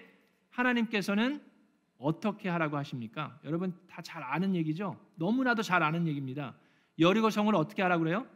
하나님께서는 0.50 1.40
어떻게 1.98 2.48
하라고 2.48 2.76
하십니까? 2.76 3.40
여러분 3.44 3.74
다 3.88 4.02
잘 4.02 4.22
아는 4.22 4.54
얘기죠. 4.54 4.98
너무나도 5.16 5.62
잘 5.62 5.82
아는 5.82 6.06
얘기입니다. 6.06 6.56
여리고 6.98 7.30
성을 7.30 7.52
어떻게 7.54 7.82
하라고 7.82 8.04
그래요? 8.04 8.26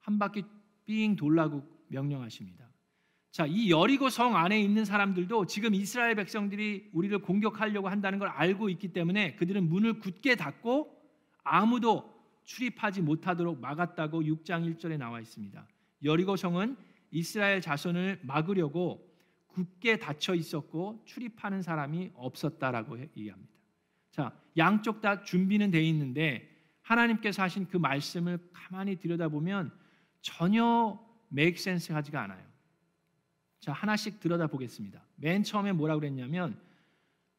한 0.00 0.18
바퀴 0.18 0.44
삥 0.86 1.16
돌라고 1.16 1.62
명령하십니다. 1.88 2.69
자, 3.30 3.46
이 3.46 3.70
여리고 3.70 4.10
성 4.10 4.36
안에 4.36 4.60
있는 4.60 4.84
사람들도 4.84 5.46
지금 5.46 5.74
이스라엘 5.74 6.16
백성들이 6.16 6.90
우리를 6.92 7.16
공격하려고 7.20 7.88
한다는 7.88 8.18
걸 8.18 8.28
알고 8.28 8.68
있기 8.70 8.92
때문에 8.92 9.36
그들은 9.36 9.68
문을 9.68 10.00
굳게 10.00 10.34
닫고 10.34 11.00
아무도 11.44 12.12
출입하지 12.44 13.02
못하도록 13.02 13.60
막았다고 13.60 14.22
6장 14.22 14.76
1절에 14.76 14.98
나와 14.98 15.20
있습니다. 15.20 15.64
여리고 16.02 16.34
성은 16.34 16.76
이스라엘 17.12 17.60
자손을 17.60 18.20
막으려고 18.22 19.08
굳게 19.46 19.98
닫혀 19.98 20.34
있었고 20.34 21.02
출입하는 21.04 21.62
사람이 21.62 22.10
없었다라고 22.14 23.00
얘기합니다. 23.00 23.52
자, 24.10 24.32
양쪽 24.56 25.00
다 25.00 25.22
준비는 25.22 25.70
돼 25.70 25.82
있는데 25.84 26.48
하나님께서 26.82 27.42
하신 27.42 27.68
그 27.68 27.76
말씀을 27.76 28.38
가만히 28.52 28.96
들여다보면 28.96 29.72
전혀 30.20 30.98
메이크 31.28 31.60
센스 31.60 31.92
하지가 31.92 32.22
않아요. 32.22 32.49
자, 33.60 33.72
하나씩 33.72 34.20
들여다 34.20 34.46
보겠습니다. 34.48 35.04
맨 35.16 35.42
처음에 35.42 35.72
뭐라고 35.72 36.00
그랬냐면 36.00 36.58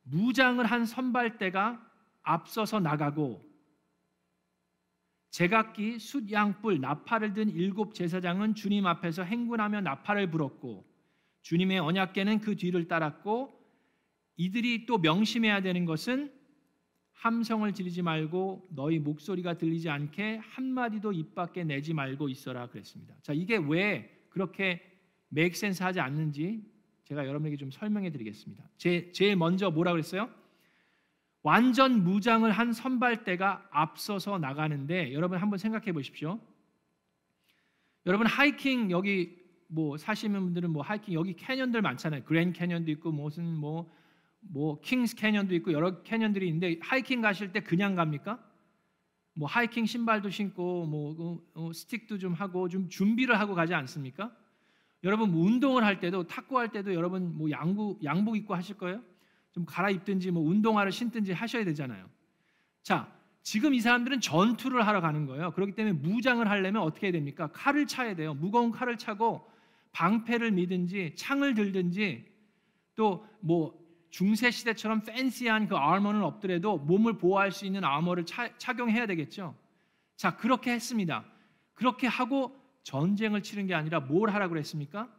무장을 0.04 0.64
한 0.66 0.86
선발대가 0.86 1.82
앞서서 2.22 2.80
나가고 2.80 3.44
제각기 5.32 5.98
숫 6.00 6.32
양 6.32 6.62
뿔 6.62 6.80
나팔을 6.82 7.34
든 7.34 7.50
일곱 7.50 7.94
제사장은 7.96 8.54
주님 8.54 8.86
앞에서 8.86 9.24
행군하며 9.24 9.82
나팔을 9.82 10.30
불었고 10.30 10.86
주님의 11.42 11.80
언약궤는 11.80 12.42
그 12.42 12.56
뒤를 12.56 12.88
따랐고 12.88 13.58
이들이 14.36 14.86
또 14.86 14.98
명심해야 14.98 15.62
되는 15.62 15.86
것은 15.86 16.32
함성을 17.14 17.72
지르지 17.74 18.02
말고 18.02 18.68
너희 18.72 19.00
목소리가 19.00 19.58
들리지 19.58 19.90
않게 19.90 20.38
한 20.38 20.66
마디도 20.66 21.14
입 21.14 21.34
밖에 21.34 21.64
내지 21.64 21.94
말고 21.94 22.30
있어라 22.30 22.68
그랬습니다. 22.68 23.16
자, 23.22 23.34
이게 23.34 23.58
왜 23.58 24.28
그렇게 24.30 24.91
맥센스 25.32 25.84
하지 25.84 26.00
않는지 26.00 26.64
제가 27.06 27.28
여러분에게 27.28 27.58
좀 27.58 27.72
설명해 27.72 28.12
드리겠습니다. 28.12 28.64
제, 28.78 29.12
제일 29.12 29.36
먼저 29.36 29.72
뭐라 29.72 29.92
그랬어요? 29.92 30.30
완전 31.44 32.04
무장을 32.04 32.50
한 32.52 32.72
선발대가 32.72 33.68
앞서서 33.72 34.38
나가는데 34.38 35.14
여러분 35.14 35.40
한번 35.40 35.58
생각해 35.58 35.92
보십시오. 35.92 36.40
여러분 38.06 38.28
하이킹 38.28 38.92
여기 38.92 39.40
뭐 39.68 39.98
사시는 39.98 40.40
분들은 40.40 40.70
뭐 40.70 40.84
하이킹 40.84 41.14
여기 41.14 41.34
canyon들 41.34 41.82
많잖아요. 41.82 42.24
Grand 42.26 42.54
Canyon도 42.54 42.92
있고 42.92 43.12
무슨 43.12 43.46
뭐 43.56 44.02
뭐 44.42 44.80
Kings 44.82 45.16
Canyon도 45.16 45.56
있고 45.56 45.72
여러 45.72 46.02
canyon들이 46.04 46.48
있는데 46.48 46.80
하이킹 46.82 47.22
가실 47.22 47.52
때 47.52 47.62
그냥 47.62 47.96
갑니까? 47.96 48.44
뭐 49.34 49.48
하이킹 49.48 49.86
신발도 49.86 50.30
신고 50.30 50.86
뭐 50.86 51.16
어, 51.20 51.42
어, 51.54 51.74
스틱도 51.74 52.18
좀 52.18 52.34
하고 52.34 52.68
좀 52.68 52.90
준비를 52.90 53.40
하고 53.40 53.56
가지 53.56 53.74
않습니까? 53.74 54.36
여러분 55.04 55.32
뭐 55.32 55.46
운동을 55.46 55.84
할 55.84 56.00
때도 56.00 56.28
탁구 56.28 56.58
할 56.60 56.70
때도 56.70 56.94
여러분 56.94 57.38
뭐 57.38 57.50
양복 57.50 58.04
양복 58.04 58.38
입고 58.38 58.54
하실 58.54 58.78
거예요? 58.78 59.02
좀 59.52 59.66
갈아입든지 59.66 60.32
뭐 60.32 60.44
운동화를 60.44 60.92
신든지 60.92 61.34
하셔야 61.34 61.66
되잖아요. 61.66 62.08
자, 62.84 63.12
지금 63.42 63.74
이 63.74 63.82
사람들은 63.82 64.22
전투를 64.22 64.86
하러 64.86 65.02
가는 65.02 65.26
거예요. 65.26 65.52
그렇기 65.52 65.74
때문에 65.74 65.94
무장을 65.98 66.48
하려면 66.48 66.84
어떻게 66.84 67.08
해야 67.08 67.12
됩니까? 67.12 67.50
칼을 67.52 67.88
차야 67.88 68.16
돼요. 68.16 68.34
무거운 68.34 68.72
칼을 68.72 68.98
차고 68.98 69.46
방패를 69.92 70.52
미든지 70.52 71.14
창을 71.16 71.54
들든지 71.54 72.26
또 72.96 73.32
뭐 73.42 73.82
중세 74.12 74.52
시대처럼 74.52 75.02
팬시한 75.02 75.68
그 75.68 75.76
아머는 75.76 76.24
없더라도 76.24 76.78
몸을 76.78 77.18
보호할 77.18 77.52
수 77.52 77.66
있는 77.66 77.84
아머를 77.84 78.26
차, 78.26 78.56
착용해야 78.58 79.08
되겠죠. 79.08 79.56
자, 80.16 80.36
그렇게 80.36 80.72
했습니다. 80.72 81.26
그렇게 81.74 82.08
하고 82.08 82.56
전쟁을 82.84 83.44
치른 83.44 83.68
게 83.68 83.74
아니라 83.74 84.00
뭘 84.00 84.30
하라고 84.30 84.54
그랬습니까? 84.54 85.10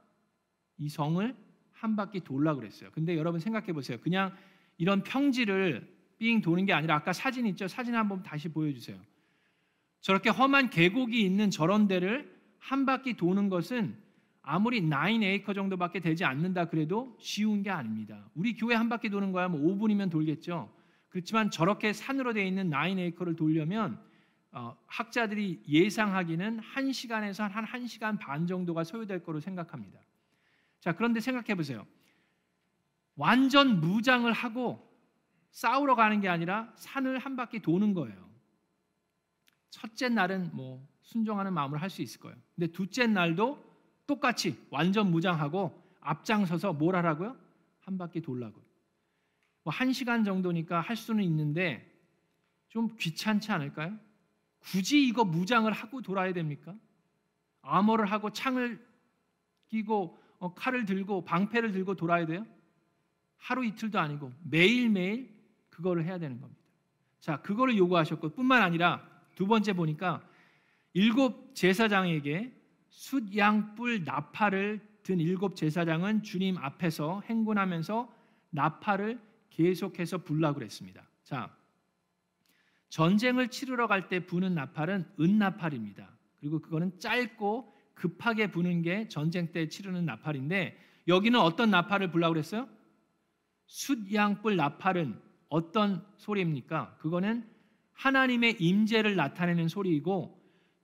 이 0.79 0.89
성을 0.89 1.35
한 1.73 1.97
바퀴 1.97 2.21
돌라 2.21 2.55
그랬어요. 2.55 2.91
근데 2.93 3.17
여러분 3.17 3.41
생각해 3.41 3.73
보세요. 3.73 3.99
그냥 4.03 4.35
이런 4.79 5.03
평지를 5.03 5.89
삥 6.19 6.41
도는 6.41 6.67
게 6.67 6.73
아니라 6.73 6.97
아까 6.97 7.13
사진 7.13 7.47
있죠? 7.47 7.67
사진 7.69 7.95
한번 7.95 8.23
다시 8.23 8.49
보여주세요. 8.49 8.97
저렇게 10.01 10.31
험한 10.31 10.71
계곡이 10.71 11.21
있는 11.25 11.51
저런 11.51 11.89
데를 11.89 12.33
한 12.59 12.87
바퀴 12.87 13.15
도는 13.15 13.49
것은 13.49 13.97
아무리 14.43 14.83
9에이커 14.83 15.55
정도밖에 15.55 16.01
되지 16.01 16.25
않는다 16.25 16.67
그래도 16.67 17.17
쉬운 17.21 17.63
게 17.63 17.71
아닙니다. 17.71 18.29
우리 18.35 18.55
교회 18.55 18.75
한 18.75 18.89
바퀴 18.89 19.09
도는 19.09 19.33
거야 19.33 19.49
뭐 19.49 19.61
5분이면 19.61 20.11
돌겠죠. 20.11 20.73
그렇지만 21.09 21.51
저렇게 21.51 21.93
산으로 21.93 22.33
되어 22.33 22.45
있는 22.45 22.71
9에이커를 22.71 23.37
돌려면 23.37 24.01
어, 24.53 24.77
학자들이 24.87 25.63
예상하기는 25.67 26.61
1시간에서 26.61 27.49
한 27.49 27.65
1시간 27.65 28.19
반 28.19 28.47
정도가 28.47 28.85
소요될 28.85 29.23
거로 29.23 29.41
생각합니다. 29.41 29.99
자, 30.81 30.95
그런데 30.95 31.21
생각해 31.21 31.55
보세요. 31.55 31.87
완전 33.17 33.81
무장을 33.81 34.31
하고 34.33 34.91
싸우러 35.51 35.95
가는 35.95 36.21
게 36.21 36.29
아니라 36.29 36.73
산을 36.77 37.19
한 37.19 37.37
바퀴 37.37 37.61
도는 37.61 37.95
거예요. 37.95 38.31
첫째 39.71 40.09
날은 40.09 40.51
뭐 40.53 40.87
순종하는 41.03 41.53
마음으로 41.53 41.81
할 41.81 41.89
수 41.91 42.03
있을 42.03 42.21
거예요. 42.21 42.37
근데 42.55 42.71
둘째 42.73 43.07
날도 43.07 43.63
똑같이 44.07 44.59
완전 44.71 45.11
무장하고 45.11 45.81
앞장서서 46.01 46.75
뭘 46.75 46.97
하라고요? 46.97 47.37
한 47.81 47.97
바퀴 47.99 48.21
돌라고. 48.21 48.61
뭐한 49.65 49.93
시간 49.93 50.25
정도니까 50.25 50.81
할 50.81 50.97
수는 50.97 51.23
있는데 51.25 51.89
좀 52.69 52.95
귀찮지 52.99 53.53
않을까요? 53.53 53.97
굳이 54.63 55.07
이거 55.07 55.25
무장을 55.25 55.71
하고 55.73 56.03
돌아야 56.03 56.33
됩니까? 56.33 56.75
암호를 57.63 58.07
하고 58.07 58.31
창을 58.31 58.85
끼고 59.69 60.19
어, 60.39 60.55
칼을 60.55 60.85
들고 60.85 61.25
방패를 61.25 61.73
들고 61.73 61.95
돌아야 61.95 62.27
돼요? 62.27 62.47
하루 63.37 63.65
이틀도 63.65 63.99
아니고 63.99 64.33
매일매일 64.43 65.33
그거를 65.71 66.05
해야 66.05 66.19
되는 66.19 66.41
겁니다. 66.41 66.61
자, 67.21 67.41
그거를 67.41 67.77
요구하셨고 67.77 68.31
뿐만 68.31 68.63
아니라 68.63 69.09
두 69.35 69.47
번째 69.47 69.73
보니까 69.73 70.23
일곱 70.93 71.55
제사장에게 71.55 72.53
숫양뿔 72.91 74.05
나팔을 74.05 74.81
든 75.03 75.19
일곱 75.19 75.57
제사장은 75.57 76.23
주님 76.23 76.59
앞에서 76.59 77.23
행군하면서 77.23 78.13
나팔을 78.51 79.21
계속해서 79.51 80.19
불라 80.19 80.53
그랬습니다. 80.53 81.03
자, 81.25 81.55
전쟁을 82.93 83.49
치르러 83.49 83.87
갈 83.87 84.11
때 84.11 84.27
부는 84.27 84.55
나팔은 84.55 85.07
은나팔입니다. 85.19 86.11
그리고 86.41 86.61
그거는 86.61 86.99
짧고 86.99 87.73
급하게 87.95 88.51
부는 88.51 88.83
게 88.83 89.09
전쟁 89.09 89.51
때 89.51 89.67
치르는 89.67 90.05
나팔인데 90.05 90.77
여기는 91.09 91.41
어떤 91.41 91.71
나팔을 91.71 92.11
불라고 92.11 92.35
그랬어요? 92.35 92.69
숫양뿔 93.65 94.57
나팔은 94.57 95.19
어떤 95.49 96.05
소리입니까? 96.19 96.97
그거는 96.99 97.49
하나님의 97.95 98.57
임재를 98.61 99.17
나타내는 99.17 99.69
소리이고 99.69 100.39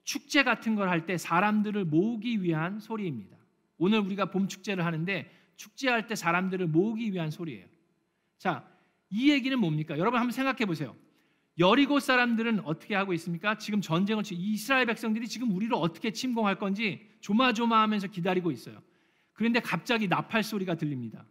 축제 0.04 0.42
같은 0.42 0.76
걸 0.76 0.88
할 0.88 1.04
때 1.04 1.18
사람들을 1.18 1.84
모으기 1.84 2.42
위한 2.42 2.80
소리입니다. 2.80 3.36
오늘 3.76 3.98
우리가 3.98 4.30
봄 4.30 4.48
축제를 4.48 4.82
하는데 4.82 5.30
축제할 5.56 6.06
때 6.06 6.14
사람들을 6.14 6.68
모으기 6.68 7.12
위한 7.12 7.30
소리예요. 7.30 7.66
자, 8.38 8.66
이 9.10 9.30
얘기는 9.30 9.58
뭡니까? 9.58 9.98
여러분 9.98 10.18
한번 10.20 10.32
생각해 10.32 10.64
보세요. 10.64 10.96
여리고 11.58 11.98
사람들은 11.98 12.60
어떻게 12.64 12.94
하고 12.94 13.12
있습니까? 13.14 13.58
지금 13.58 13.80
전쟁을 13.80 14.22
치 14.22 14.34
이스라엘 14.34 14.86
백성들이 14.86 15.26
지금 15.26 15.50
우리를 15.50 15.74
어떻게 15.74 16.12
침공할 16.12 16.58
건지 16.58 17.08
조마조마하면서 17.20 18.08
기다리고 18.08 18.50
있어요. 18.52 18.80
그런데 19.32 19.60
갑자기 19.60 20.06
나팔 20.08 20.42
소리가 20.44 20.76
들립니다. 20.76 21.24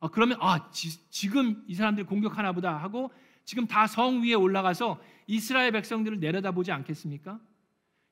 아, 0.00 0.08
그러면 0.08 0.38
아 0.40 0.70
지, 0.70 1.28
금이 1.28 1.74
사람들 1.74 2.04
공격하나 2.04 2.52
보다 2.52 2.76
하고 2.76 3.10
지금 3.44 3.66
다 3.66 3.86
성 3.86 4.22
위에 4.22 4.34
올라가서 4.34 5.00
이스라엘 5.26 5.72
백성들을 5.72 6.20
내려다보지 6.20 6.70
않겠습니까? 6.70 7.40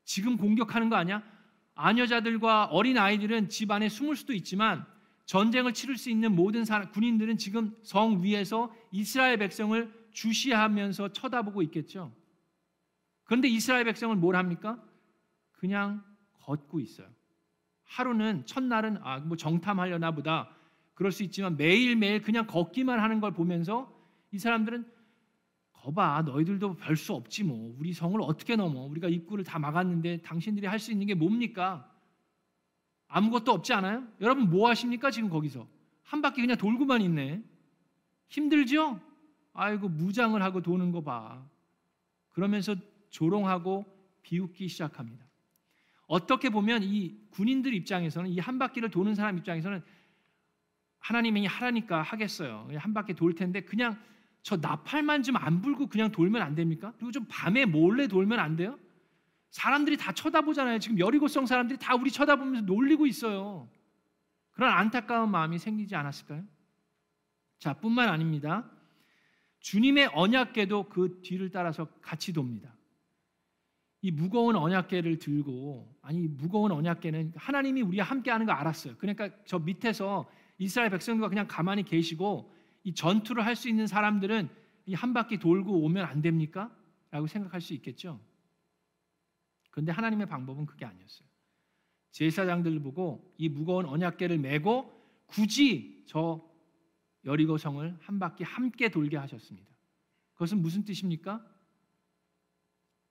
지금 0.05 0.37
공격하는 0.37 0.89
거 0.89 0.97
아니야? 0.97 1.23
아녀자들과 1.75 2.67
어린 2.67 2.99
아이들은 2.99 3.49
집 3.49 3.71
안에 3.71 3.89
숨을 3.89 4.17
수도 4.17 4.33
있지만 4.33 4.85
전쟁을 5.27 5.73
치를 5.73 5.97
수 5.97 6.11
있는 6.11 6.35
모든 6.35 6.65
사람, 6.65 6.91
군인들은 6.91 7.39
지금 7.39 7.75
성 7.83 8.23
위에서 8.23 8.75
이스라엘 8.91 9.39
백성을 9.39 10.02
주시하면서 10.13 11.13
쳐다보고 11.13 11.63
있겠죠. 11.63 12.13
그런데 13.25 13.49
이스라엘 13.49 13.85
백성은 13.85 14.21
뭘 14.21 14.37
합니까? 14.37 14.83
그냥 15.53 16.05
걷고 16.41 16.81
있어요. 16.81 17.09
하루는 17.85 18.47
첫날은 18.47 18.99
아 19.03 19.21
뭐 19.21 19.37
정탐하려나 19.37 20.13
보다 20.13 20.51
그럴 20.95 21.13
수 21.13 21.23
있지만 21.23 21.57
매일매일 21.57 22.23
그냥 22.23 22.47
걷기만 22.47 22.99
하는 23.01 23.21
걸 23.21 23.33
보면서 23.33 23.93
이 24.31 24.39
사람들은 24.39 24.91
거봐 25.73 26.23
너희들도 26.23 26.77
별 26.77 26.97
수 26.97 27.13
없지 27.13 27.45
뭐 27.45 27.75
우리 27.79 27.93
성을 27.93 28.19
어떻게 28.23 28.57
넘어 28.57 28.81
우리가 28.83 29.09
입구를 29.09 29.45
다 29.45 29.59
막았는데 29.59 30.23
당신들이 30.23 30.67
할 30.67 30.79
수 30.79 30.91
있는 30.93 31.07
게 31.07 31.15
뭡니까 31.15 31.89
아무것도 33.09 33.53
없지 33.53 33.73
않아요? 33.75 34.07
여러분 34.21 34.49
뭐 34.49 34.69
하십니까 34.71 35.11
지금 35.11 35.29
거기서 35.29 35.67
한 36.03 36.23
바퀴 36.23 36.41
그냥 36.41 36.57
돌고만 36.57 37.03
있네 37.03 37.43
힘들죠? 38.29 39.01
아이고 39.55 39.89
무장을 39.89 40.41
하고 40.43 40.63
도는 40.63 40.93
거 40.93 41.03
봐. 41.03 41.43
그러면서 42.31 42.75
조롱하고 43.11 43.85
비웃기 44.23 44.69
시작합니다. 44.69 45.27
어떻게 46.07 46.49
보면 46.51 46.83
이 46.83 47.17
군인들 47.31 47.75
입장에서는 47.75 48.31
이 48.31 48.39
한 48.39 48.59
바퀴를 48.59 48.91
도는 48.91 49.15
사람 49.15 49.39
입장에서는 49.39 49.83
하나님이 50.99 51.47
하라니까 51.47 52.03
하겠어요. 52.03 52.69
한 52.77 52.95
바퀴 52.95 53.15
돌 53.15 53.35
텐데 53.35 53.61
그냥 53.63 53.99
저 54.43 54.57
나팔만 54.57 55.23
좀 55.23 55.37
안 55.37 55.61
불고 55.61 55.87
그냥 55.89 56.11
돌면 56.11 56.43
안 56.43 56.55
됩니까? 56.55 56.93
그리고 56.97 57.11
좀 57.13 57.27
밤에 57.29 57.65
몰래 57.65 58.07
돌면 58.07 58.39
안 58.39 58.57
돼요? 58.57 58.79
사람들이 59.51 59.97
다 59.97 60.13
쳐다보잖아요. 60.13 60.79
지금 60.79 60.99
여리고성 60.99 61.47
사람들이 61.47 61.79
다 61.79 61.95
우리 61.95 62.11
쳐다보면서 62.11 62.63
놀리고 62.63 63.07
있어요. 63.07 63.69
그런 64.53 64.73
안타까운 64.73 65.31
마음이 65.31 65.59
생기지 65.59 65.95
않았을까요? 65.95 66.45
자, 67.59 67.75
뿐만 67.75 68.09
아닙니다. 68.09 68.69
주님의 69.63 70.11
언약궤도 70.13 70.89
그 70.89 71.21
뒤를 71.23 71.51
따라서 71.51 71.87
같이 72.01 72.33
돕니다. 72.33 72.75
이 74.03 74.11
무거운 74.11 74.57
언약궤를 74.57 75.19
들고 75.19 75.97
아니 76.03 76.27
무거운 76.27 76.73
언약궤는 76.73 77.35
하나님이 77.37 77.83
우리와 77.83 78.05
함께하는 78.05 78.47
거 78.47 78.53
알았어요. 78.53 78.97
그러니까 78.99 79.31
저 79.47 79.59
밑에서 79.61 80.29
이스라엘 80.59 80.91
백성들과 80.91 81.29
그냥 81.29 81.47
가만히 81.49 81.85
계시고 81.85 82.53
이 82.85 82.95
전투를 82.95 83.45
할 83.47 83.55
수 83.57 83.69
있는 83.69 83.87
사람들은 83.87 84.49
이 84.87 84.95
한 84.95 85.15
바퀴 85.15 85.39
돌고 85.39 85.85
오면 85.85 86.05
안 86.05 86.21
됩니까? 86.23 86.75
라고 87.13 87.29
생각할 87.29 87.61
수 87.61 87.73
있겠죠. 87.75 88.19
그런데 89.71 89.93
하나님의 89.93 90.27
방법은 90.27 90.67
그게 90.67 90.85
아니었어요. 90.85 91.29
제사장들 92.11 92.81
보고 92.81 93.33
이 93.39 93.49
무거운 93.49 93.87
언약궤를 93.87 94.39
메고 94.39 94.93
굳이 95.27 96.03
저 96.07 96.45
여리고 97.25 97.57
성을 97.57 97.97
한 98.01 98.19
바퀴 98.19 98.45
함께 98.45 98.89
돌게 98.89 99.17
하셨습니다. 99.17 99.71
그것은 100.35 100.61
무슨 100.61 100.85
뜻입니까? 100.85 101.45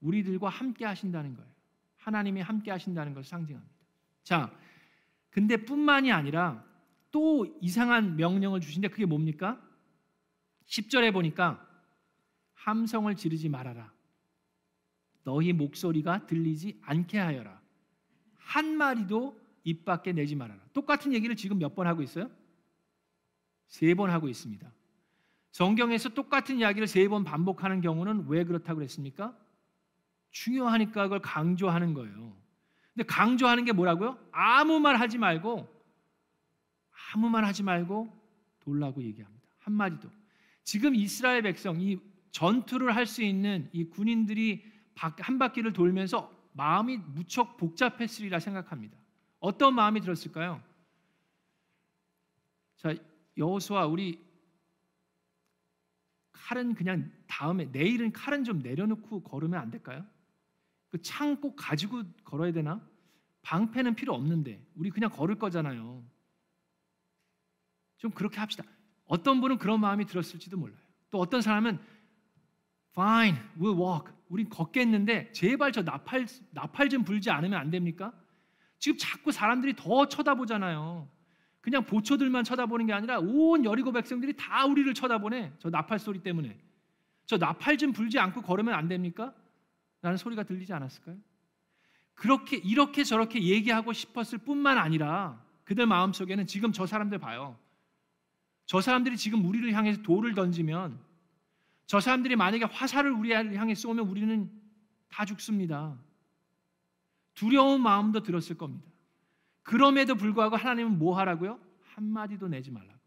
우리들과 0.02 0.50
함께 0.50 0.86
하신다는 0.86 1.36
거예요. 1.36 1.50
하나님이 1.98 2.42
함께 2.42 2.72
하신다는 2.72 3.14
것을 3.14 3.30
상징합니다. 3.30 3.76
자, 4.24 4.52
근데 5.30 5.58
뿐만이 5.58 6.12
아니라 6.12 6.66
또 7.12 7.46
이상한 7.62 8.16
명령을 8.16 8.60
주신데 8.62 8.90
그게 8.90 9.06
뭡니까? 9.06 9.62
10절에 10.66 11.14
보니까 11.14 11.68
함성을 12.54 13.14
지르지 13.16 13.50
말아라. 13.50 13.92
너희 15.24 15.54
목소리가 15.54 16.26
들리지 16.26 16.80
않게 16.84 17.20
하여라. 17.20 17.62
한 18.38 18.76
마리도 18.76 19.40
입 19.64 19.86
밖에 19.86 20.12
내지 20.12 20.36
말아라. 20.36 20.60
똑같은 20.74 21.14
얘기를 21.14 21.36
지금 21.36 21.60
몇 21.60 21.76
번 21.76 21.88
하고 21.88 22.02
있어요? 22.02 22.30
세 23.72 23.96
번 23.96 24.10
하고 24.10 24.28
있습니다. 24.28 24.70
성경에서 25.52 26.10
똑같은 26.10 26.60
이야기를 26.60 26.88
세 26.88 27.08
번 27.08 27.24
반복하는 27.24 27.82
경우는 27.82 28.26
왜 28.28 28.44
그렇다고 28.44 28.78
그랬습니까? 28.78 29.36
중요하니까 30.32 31.04
그걸 31.04 31.20
강조하는 31.22 31.94
거예요. 31.94 32.36
근데 32.94 33.06
강조하는 33.08 33.64
게 33.66 33.72
뭐라고요? 33.72 34.20
아무 34.32 34.80
말 34.80 34.98
하지 34.98 35.18
말고 35.18 35.68
아무 37.14 37.30
말 37.30 37.46
하지 37.46 37.64
말고 37.64 38.12
돌라고 38.60 39.02
얘기합니다. 39.04 39.48
한 39.60 39.74
마디도. 39.74 40.10
지금 40.64 40.94
이스라엘 40.96 41.42
백성 41.42 41.80
이 41.82 42.00
전투를 42.32 42.96
할 42.96 43.06
수 43.06 43.24
있는 43.24 43.70
이 43.74 43.86
군인들이 43.86 44.64
한 44.96 45.40
바퀴를 45.40 45.74
돌면서 45.74 46.32
마음이 46.54 46.98
무척 46.98 47.58
복잡했으리라 47.58 48.40
생각합니다. 48.40 48.98
어떤 49.40 49.74
마음이 49.76 50.02
들었을까요? 50.02 50.62
자, 52.78 52.94
여호수아 53.38 53.86
우리 53.86 54.20
칼은 56.32 56.76
그냥 56.76 57.12
다음에 57.28 57.66
내일은 57.66 58.12
칼은 58.12 58.44
좀 58.44 58.60
내려놓고 58.60 59.24
걸으면 59.24 59.60
안 59.60 59.72
될까요? 59.72 60.06
그 60.90 60.98
창 61.02 61.40
꼭 61.40 61.56
가지고 61.56 62.04
걸어야 62.26 62.52
되나? 62.52 62.86
방패는 63.44 63.96
필요 63.96 64.14
없는데 64.14 64.62
우리 64.76 64.90
그냥 64.90 65.10
걸을 65.10 65.40
거잖아요. 65.40 66.04
좀 67.98 68.12
그렇게 68.12 68.40
합시다. 68.40 68.64
어떤 69.06 69.40
분은 69.42 69.58
그런 69.58 69.80
마음이 69.80 70.06
들었을지도 70.06 70.58
몰라요. 70.58 70.78
또 71.10 71.20
어떤 71.20 71.42
사람은 71.42 71.80
fine, 72.92 73.38
we'll 73.58 73.78
walk. 73.80 74.14
우린 74.30 74.50
걷겠는데 74.50 75.32
제발 75.34 75.72
저 75.72 75.82
나팔 75.82 76.26
나팔 76.52 76.90
좀 76.90 77.04
불지 77.04 77.30
않으면 77.30 77.60
안 77.60 77.70
됩니까? 77.70 78.14
지금 78.80 78.98
자꾸 78.98 79.32
사람들이 79.32 79.76
더 79.76 80.08
쳐다보잖아요. 80.08 81.10
그냥 81.62 81.86
보초들만 81.86 82.44
쳐다보는 82.44 82.88
게 82.88 82.94
아니라 82.94 83.20
온 83.20 83.64
여리고 83.64 83.92
백성들이 83.92 84.34
다 84.36 84.66
우리를 84.66 84.92
쳐다보네. 84.94 85.54
저 85.60 85.70
나팔 85.70 86.00
소리 86.00 86.20
때문에. 86.20 86.60
저 87.26 87.38
나팔 87.38 87.78
좀 87.78 87.94
불지 87.94 88.20
않고 88.20 88.42
걸으면 88.42 88.74
안 88.74 88.88
됩니까? 88.88 89.34
라는 90.02 90.18
소리가 90.18 90.44
들리지 90.44 90.74
않았을까요? 90.74 91.18
그렇게 92.16 92.58
이렇게 92.58 93.04
저렇게 93.04 93.42
얘기하고 93.44 93.94
싶었을 93.94 94.40
뿐만 94.40 94.78
아니라 94.78 95.42
그들 95.64 95.86
마음속에는 95.86 96.48
지금 96.48 96.72
저 96.72 96.86
사람들 96.86 97.20
봐요. 97.20 97.58
저 98.66 98.82
사람들이 98.82 99.16
지금 99.18 99.46
우리를 99.46 99.72
향해서 99.72 100.02
돌을 100.02 100.34
던지면 100.34 101.00
저 101.86 102.00
사람들이 102.00 102.36
만약에 102.36 102.66
화살을 102.66 103.12
우리를 103.12 103.56
향해 103.56 103.76
쏘면 103.76 104.08
우리는 104.08 104.52
다 105.10 105.26
죽습니다. 105.26 105.98
두려운 107.34 107.82
마음도 107.82 108.22
들었을 108.22 108.58
겁니다. 108.58 108.91
그럼에도 109.64 110.16
불구하고 110.16 110.56
하나님은 110.56 110.98
뭐 110.98 111.18
하라고요? 111.18 111.60
한마디도 111.94 112.48
내지 112.48 112.72
말라고. 112.72 113.00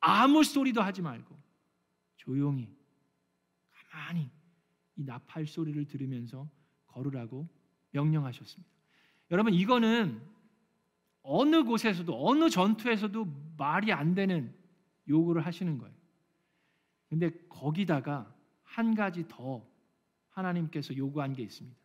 아무 0.00 0.44
소리도 0.44 0.80
하지 0.80 1.02
말고 1.02 1.36
조용히 2.16 2.68
가만히 3.90 4.30
이 4.96 5.04
나팔 5.04 5.46
소리를 5.46 5.84
들으면서 5.86 6.48
걸으라고 6.86 7.48
명령하셨습니다. 7.90 8.70
여러분 9.30 9.54
이거는 9.54 10.20
어느 11.22 11.64
곳에서도 11.64 12.28
어느 12.28 12.48
전투에서도 12.48 13.54
말이 13.56 13.92
안 13.92 14.14
되는 14.14 14.54
요구를 15.08 15.44
하시는 15.44 15.78
거예요. 15.78 15.94
근데 17.08 17.30
거기다가 17.48 18.32
한 18.62 18.94
가지 18.94 19.26
더 19.28 19.66
하나님께서 20.30 20.96
요구한 20.96 21.32
게 21.34 21.42
있습니다. 21.42 21.79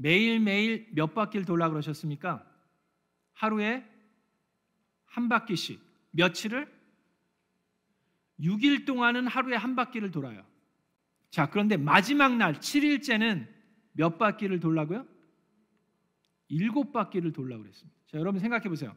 매일매일 0.00 0.88
몇 0.92 1.12
바퀴를 1.12 1.44
돌라 1.44 1.68
그러셨습니까? 1.68 2.44
하루에 3.32 3.84
한 5.06 5.28
바퀴씩. 5.28 5.80
며칠을? 6.12 6.72
6일 8.40 8.86
동안은 8.86 9.26
하루에 9.26 9.56
한 9.56 9.74
바퀴를 9.74 10.12
돌아요. 10.12 10.44
자, 11.30 11.50
그런데 11.50 11.76
마지막 11.76 12.36
날 12.36 12.54
7일째는 12.60 13.48
몇 13.92 14.18
바퀴를 14.18 14.60
돌라고요? 14.60 15.04
일곱 16.48 16.92
바퀴를 16.92 17.32
돌라고 17.32 17.62
그랬습니다. 17.62 17.98
자, 18.06 18.18
여러분 18.18 18.40
생각해 18.40 18.68
보세요. 18.68 18.96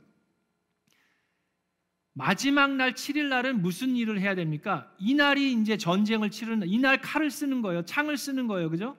마지막 2.14 2.76
날 2.76 2.94
7일 2.94 3.26
날은 3.26 3.64
무슨 3.64 3.96
일을 3.96 4.20
해야 4.20 4.36
됩니까? 4.36 4.94
이 5.00 5.16
날이 5.16 5.54
이제 5.54 5.78
전쟁을 5.78 6.30
치르는 6.30 6.68
이날 6.68 7.02
칼을 7.02 7.32
쓰는 7.32 7.64
거예요. 7.64 7.84
창을 7.86 8.18
쓰는 8.18 8.46
거예요. 8.46 8.70
그죠? 8.70 8.96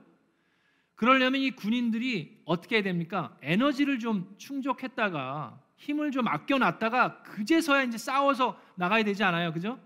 그러려면 1.02 1.40
이 1.40 1.50
군인들이 1.50 2.42
어떻게 2.44 2.76
해야 2.76 2.84
됩니까? 2.84 3.36
에너지를 3.42 3.98
좀 3.98 4.32
충족했다가 4.38 5.60
힘을 5.74 6.12
좀 6.12 6.28
아껴 6.28 6.58
놨다가 6.58 7.24
그제서야 7.24 7.82
이제 7.82 7.98
싸워서 7.98 8.56
나가야 8.76 9.02
되지 9.02 9.24
않아요. 9.24 9.52
그죠? 9.52 9.80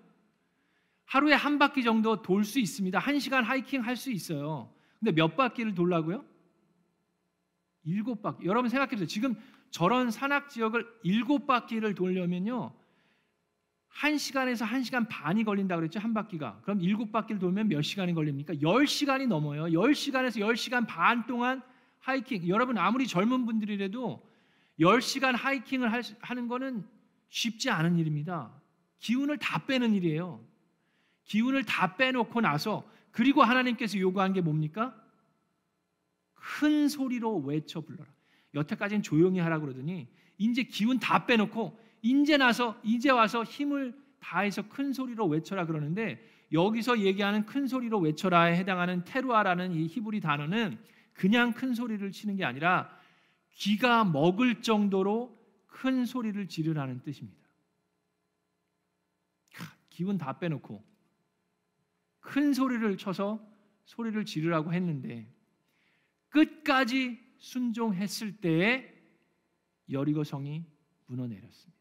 하루에 1.07 1.33
한 1.33 1.59
바퀴 1.59 1.83
정도 1.83 2.21
돌 2.21 2.45
수 2.45 2.61
있습니다. 2.61 2.99
한 2.99 3.19
시간 3.19 3.45
하이킹 3.45 3.81
할 3.81 3.97
수 3.97 4.13
있어요. 4.13 4.71
근데 5.01 5.11
몇 5.13 5.37
바퀴를 5.39 5.75
돌라고요? 5.75 6.23
일곱 7.85 8.21
바퀴. 8.21 8.45
여러분 8.45 8.69
생각해 8.69 8.91
보세요. 8.91 9.07
지금 9.07 9.37
저런 9.71 10.11
산악 10.11 10.51
지역을 10.51 10.87
일곱 11.03 11.47
바퀴를 11.47 11.95
돌려면요. 11.95 12.75
한 13.97 14.19
시간에서 14.19 14.67
한 14.67 14.83
시간 14.83 15.09
반이 15.09 15.43
걸린다 15.45 15.75
그랬죠 15.75 15.99
한 15.99 16.13
바퀴가. 16.13 16.61
그럼 16.65 16.83
일곱 16.83 17.13
바퀴를 17.13 17.39
돌면 17.39 17.69
몇 17.69 17.81
시간이 17.81 18.13
걸립니까? 18.13 18.61
열 18.61 18.87
시간이 18.87 19.27
넘어요. 19.27 19.73
열 19.73 19.95
시간에서 19.95 20.39
열 20.41 20.55
시간 20.55 20.87
반 20.87 21.27
동안 21.27 21.63
하이킹. 22.01 22.47
여러분 22.47 22.77
아무리 22.77 23.07
젊은 23.07 23.47
분들이라도 23.47 24.23
열 24.81 25.01
시간 25.01 25.35
하이킹을 25.35 25.91
하는 26.21 26.47
거는 26.47 26.87
쉽지 27.31 27.71
않은 27.71 27.97
일입니다. 27.97 28.53
기운을 28.99 29.39
다 29.39 29.65
빼는 29.65 29.95
일이에요. 29.95 30.45
기운을 31.25 31.65
다 31.65 31.97
빼놓고 31.97 32.43
나서 32.43 32.87
그리고 33.11 33.43
하나님께서 33.43 33.99
요구한 33.99 34.35
게 34.35 34.43
뭡니까? 34.43 34.95
큰 36.35 36.91
소리로 36.91 37.39
외쳐 37.39 37.81
불러라. 37.81 38.11
여태까지는 38.53 39.03
조용히 39.03 39.39
하라 39.39 39.59
그러더니 39.59 40.07
이제 40.37 40.65
기운 40.65 40.99
다 40.99 41.25
빼놓고 41.25 41.86
이제 42.11 42.37
나서 42.37 42.79
이제 42.85 43.11
와서 43.11 43.43
힘을 43.43 43.95
다해서 44.21 44.69
큰 44.69 44.93
소리로 44.93 45.27
외쳐라 45.27 45.67
그러는데 45.67 46.23
여기서 46.53 47.01
얘기하는 47.01 47.47
큰 47.47 47.67
소리로 47.67 47.99
외쳐라에 47.99 48.57
해당하는 48.57 49.03
테루아라는 49.05 49.73
이 49.73 49.87
히브리 49.87 50.21
단어는 50.21 50.79
그냥 51.13 51.53
큰 51.53 51.75
소리를 51.75 52.11
치는 52.13 52.37
게 52.37 52.45
아니라 52.45 52.97
귀가 53.55 54.05
먹을 54.05 54.63
정도로 54.63 55.37
큰 55.67 56.05
소리를 56.05 56.47
지르라는 56.49 57.03
뜻입니다. 57.03 57.47
기운 59.91 60.19
다 60.19 60.39
빼놓고 60.39 60.85
큰 62.21 62.53
소리를 62.53 62.97
쳐서 62.99 63.41
소리를 63.87 64.25
지르라고 64.25 64.73
했는데 64.73 65.27
끝까지 66.29 67.19
순종했을 67.39 68.37
때에 68.39 68.93
여리고 69.91 70.23
성이 70.23 70.65
무너내렸습니다. 71.07 71.76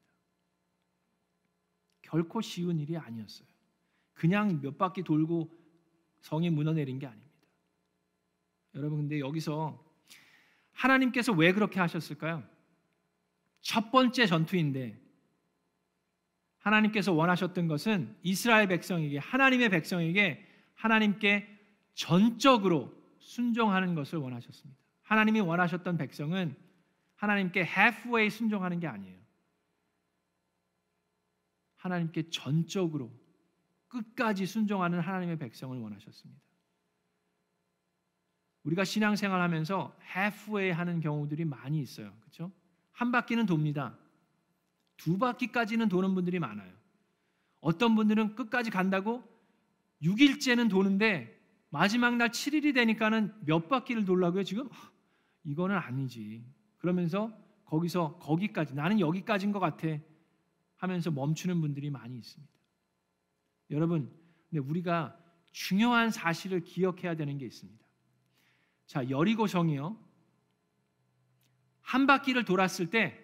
결코 2.06 2.42
쉬운 2.42 2.80
일이 2.80 2.96
아니었어요. 2.98 3.48
그냥 4.14 4.62
몇 4.62 4.78
바퀴 4.78 5.04
돌고 5.04 5.52
성이 6.22 6.50
무너내린 6.50 7.00
게 7.00 7.08
아닙니다. 7.08 7.32
여러분 8.76 9.00
근데 9.00 9.20
여기서 9.20 9.84
하나님께서 10.72 11.34
왜 11.34 11.52
그렇게 11.52 11.80
하셨을까요? 11.80 12.44
첫 13.62 13.92
번째 13.92 14.26
전투인데 14.26 15.02
하나님께서 16.60 17.14
원하셨던 17.14 17.68
것은 17.68 18.16
이스라엘 18.22 18.68
백성에게 18.68 19.18
하나님의 19.18 19.70
백성에게 19.70 20.46
하나님께 20.76 21.48
전적으로 21.94 22.94
순종하는 23.20 23.96
것을 23.96 24.20
원하셨습니다. 24.20 24.80
하나님이 25.04 25.40
원하셨던 25.40 25.98
백성은 25.98 26.56
하나님께 27.16 27.62
halfway 27.62 28.30
순종하는 28.30 28.80
게 28.80 28.88
아니에요. 28.88 29.25
하나님께 31.86 32.30
전적으로 32.32 33.12
끝까지 33.88 34.48
순종하는 34.48 35.00
하나님의 35.00 35.38
백성을 35.38 35.78
원하셨습니다. 35.78 36.42
우리가 38.64 38.84
신앙생활 38.84 39.40
하면서 39.40 39.96
halfway 40.16 40.72
하는 40.72 41.00
경우들이 41.00 41.46
많이 41.46 41.80
있어요. 41.80 42.12
그렇죠? 42.22 42.52
한 42.92 43.12
바퀴는 43.12 43.46
돕니다. 43.46 43.96
두 44.98 45.20
바퀴까지는 45.20 45.88
도는 45.88 46.16
분들이 46.16 46.40
많아요. 46.40 46.74
어떤 47.62 47.96
분들은 47.96 48.36
끝까지 48.36 48.72
간다고 48.72 49.24
6일째는 50.02 50.70
도는데 50.70 51.40
마지막 51.70 52.16
날 52.16 52.30
7일이 52.30 52.74
되니까는 52.74 53.34
몇 53.46 53.68
바퀴를 53.70 54.06
돌라고요, 54.06 54.44
지금? 54.44 54.70
이거는 55.44 55.78
아니지. 55.78 56.44
그러면서 56.78 57.32
거기서 57.66 58.18
거기까지 58.18 58.74
나는 58.74 59.00
여기까지인 59.00 59.52
것 59.52 59.60
같아. 59.60 59.88
하면서 60.86 61.12
멈추는 61.12 61.62
분들이 61.62 61.90
많이 61.90 62.18
있습니다. 62.18 62.54
여러분, 63.72 64.12
근데 64.50 64.60
우리가 64.60 65.18
중요한 65.52 66.12
사실을 66.12 66.64
기억해야 66.64 67.16
되는 67.16 67.38
게 67.38 67.46
있습니다. 67.46 67.84
자, 68.86 69.10
여리고 69.10 69.48
성이요. 69.48 69.98
한 71.82 72.08
바퀴를 72.08 72.46
돌았을 72.46 72.90
때 72.90 73.20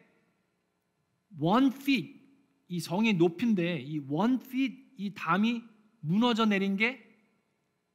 one 1.40 1.68
feet 1.68 2.20
이 2.68 2.80
성의 2.80 3.14
높인데 3.14 3.80
이 3.80 4.00
one 4.00 4.40
feet 4.42 4.94
이 4.98 5.14
담이 5.14 5.64
무너져 6.00 6.46
내린 6.46 6.78
게 6.78 7.08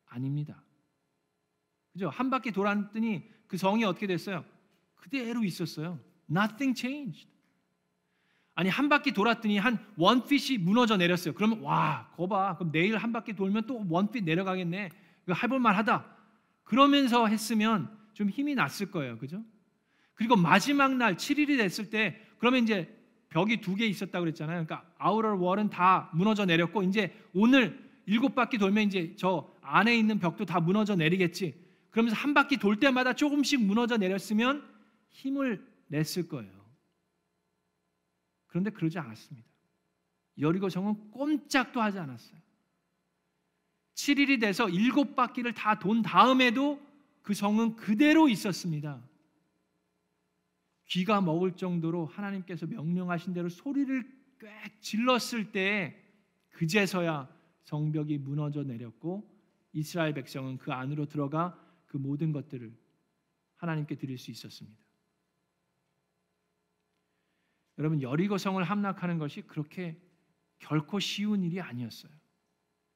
아닙니다. 0.07 0.63
그죠? 1.93 2.09
한 2.09 2.31
바퀴 2.31 2.53
돌았더니 2.53 3.29
그 3.47 3.57
성이 3.57 3.85
어떻게 3.85 4.07
됐어요? 4.07 4.45
그대로 4.95 5.45
있었어요. 5.45 5.99
Nothing 6.31 6.79
changed. 6.79 7.36
아니 8.57 8.71
한 8.71 8.89
바퀴 8.89 9.13
돌았더니 9.13 9.59
한 9.59 9.79
원핏이 9.97 10.59
무너져 10.59 10.97
내렸어요. 10.97 11.35
그러면 11.35 11.61
와, 11.61 12.09
거봐. 12.17 12.57
그럼 12.57 12.73
내일 12.73 12.97
한 12.97 13.13
바퀴 13.13 13.35
돌면 13.35 13.67
또 13.67 13.85
원핏 13.89 14.25
내려가겠네. 14.25 14.89
이거 15.27 15.35
해볼 15.35 15.61
만하다. 15.61 16.05
그러면서 16.65 17.27
했으면 17.27 17.91
좀 18.15 18.31
힘이 18.31 18.55
났을 18.55 18.91
거예요. 18.91 19.19
그죠? 19.19 19.45
그리고 20.15 20.37
마지막 20.37 20.95
날 20.97 21.17
7일이 21.17 21.59
됐을 21.59 21.91
때 21.91 22.19
그러면 22.39 22.63
이제 22.63 22.93
벽이 23.29 23.61
두 23.61 23.77
개 23.77 23.85
있었다고 23.87 24.25
그랬잖아요. 24.25 24.65
그러니까 24.65 24.89
아우럴 24.97 25.35
월은 25.35 25.69
다 25.69 26.11
무너져 26.15 26.47
내렸고 26.47 26.83
이제 26.83 27.15
오늘 27.35 27.79
일곱 28.07 28.35
바퀴 28.35 28.57
돌면 28.57 28.85
이제 28.85 29.15
저 29.19 29.51
안에 29.61 29.95
있는 29.95 30.19
벽도 30.19 30.47
다 30.47 30.61
무너져 30.61 30.97
내리겠지. 30.97 31.55
그러면서 31.91 32.17
한 32.17 32.33
바퀴 32.33 32.57
돌 32.57 32.81
때마다 32.81 33.13
조금씩 33.13 33.63
무너져 33.63 33.99
내렸으면 33.99 34.65
힘을 35.11 35.63
냈을 35.89 36.27
거예요. 36.29 36.56
그런데 38.57 38.71
그러지 38.71 38.99
않았습니다. 38.99 39.47
여리고 40.39 40.71
성은 40.71 41.11
꼼짝도 41.11 41.83
하지 41.83 41.99
않았어요. 41.99 42.41
7일이 43.93 44.41
돼서 44.41 44.71
일곱 44.71 45.15
바퀴를 45.15 45.53
다 45.53 45.79
돈 45.79 46.01
다음에도 46.01 46.81
그 47.21 47.35
성은 47.35 47.77
그대로 47.77 48.31
있었습니다. 48.31 49.07
귀가 50.87 51.21
먹을 51.21 51.53
정도로 51.53 52.07
하나님께서 52.07 52.67
명령하신 52.67 53.35
대로 53.35 53.51
소리를 53.51 54.03
꽤 54.41 54.49
질렀을 54.81 55.53
때 55.53 56.03
그제서야 56.53 57.29
성벽이 57.65 58.17
무너져 58.17 58.63
내렸고 58.63 59.31
이스라엘 59.75 60.15
백성은 60.15 60.57
그 60.57 60.73
안으로 60.73 61.05
들어가 61.05 61.63
그 61.85 61.99
모든 61.99 62.33
것들을 62.33 62.75
하나님께 63.57 63.97
드릴 63.97 64.17
수 64.17 64.31
있었습니다. 64.31 64.86
여러분 67.79 68.01
여리고 68.03 68.39
성을 68.39 68.63
함락하는 68.63 69.19
것이 69.19 69.43
그렇게 69.43 70.01
결코 70.59 70.99
쉬운 70.99 71.43
일이 71.43 71.61
아니었어요. 71.61 72.13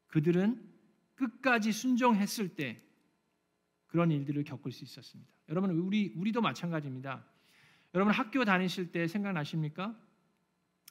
그들은 0.06 0.68
끝까지 1.14 1.72
순종했을 1.72 2.56
때 2.56 2.82
그런 3.86 4.10
일들을 4.10 4.44
겪을 4.44 4.72
수 4.72 4.84
있었습니다. 4.84 5.30
여러분 5.48 5.70
우리 5.70 6.12
우리도 6.16 6.40
마찬가지입니다. 6.40 7.24
여러분 7.94 8.14
학교 8.14 8.44
다니실 8.44 8.92
때 8.92 9.06
생각나십니까? 9.06 9.94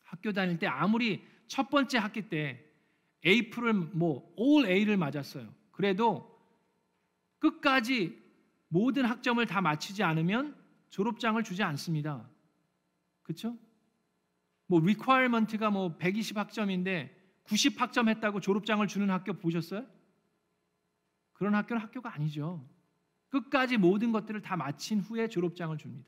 학교 0.03 0.33
다닐 0.33 0.59
때 0.59 0.67
아무리 0.67 1.25
첫 1.47 1.69
번째 1.69 1.97
학기 1.97 2.29
때 2.29 2.65
A프를 3.25 3.73
뭐 3.73 4.33
all 4.37 4.69
A를 4.69 4.97
맞았어요. 4.97 5.51
그래도 5.71 6.39
끝까지 7.39 8.21
모든 8.67 9.05
학점을 9.05 9.43
다 9.47 9.61
마치지 9.61 10.03
않으면 10.03 10.55
졸업장을 10.89 11.41
주지 11.43 11.63
않습니다. 11.63 12.29
그렇죠? 13.23 13.57
뭐 14.69 14.79
requirement가 14.79 15.71
뭐 15.71 15.97
120학점인데 15.97 17.09
90학점 17.45 18.07
했다고 18.07 18.39
졸업장을 18.39 18.85
주는 18.87 19.09
학교 19.09 19.33
보셨어요? 19.33 19.85
그런 21.33 21.55
학교는 21.55 21.81
학교가 21.81 22.13
아니죠. 22.13 22.63
끝까지 23.29 23.77
모든 23.77 24.11
것들을 24.11 24.41
다 24.43 24.55
마친 24.55 24.99
후에 24.99 25.27
졸업장을 25.27 25.75
줍니다. 25.77 26.07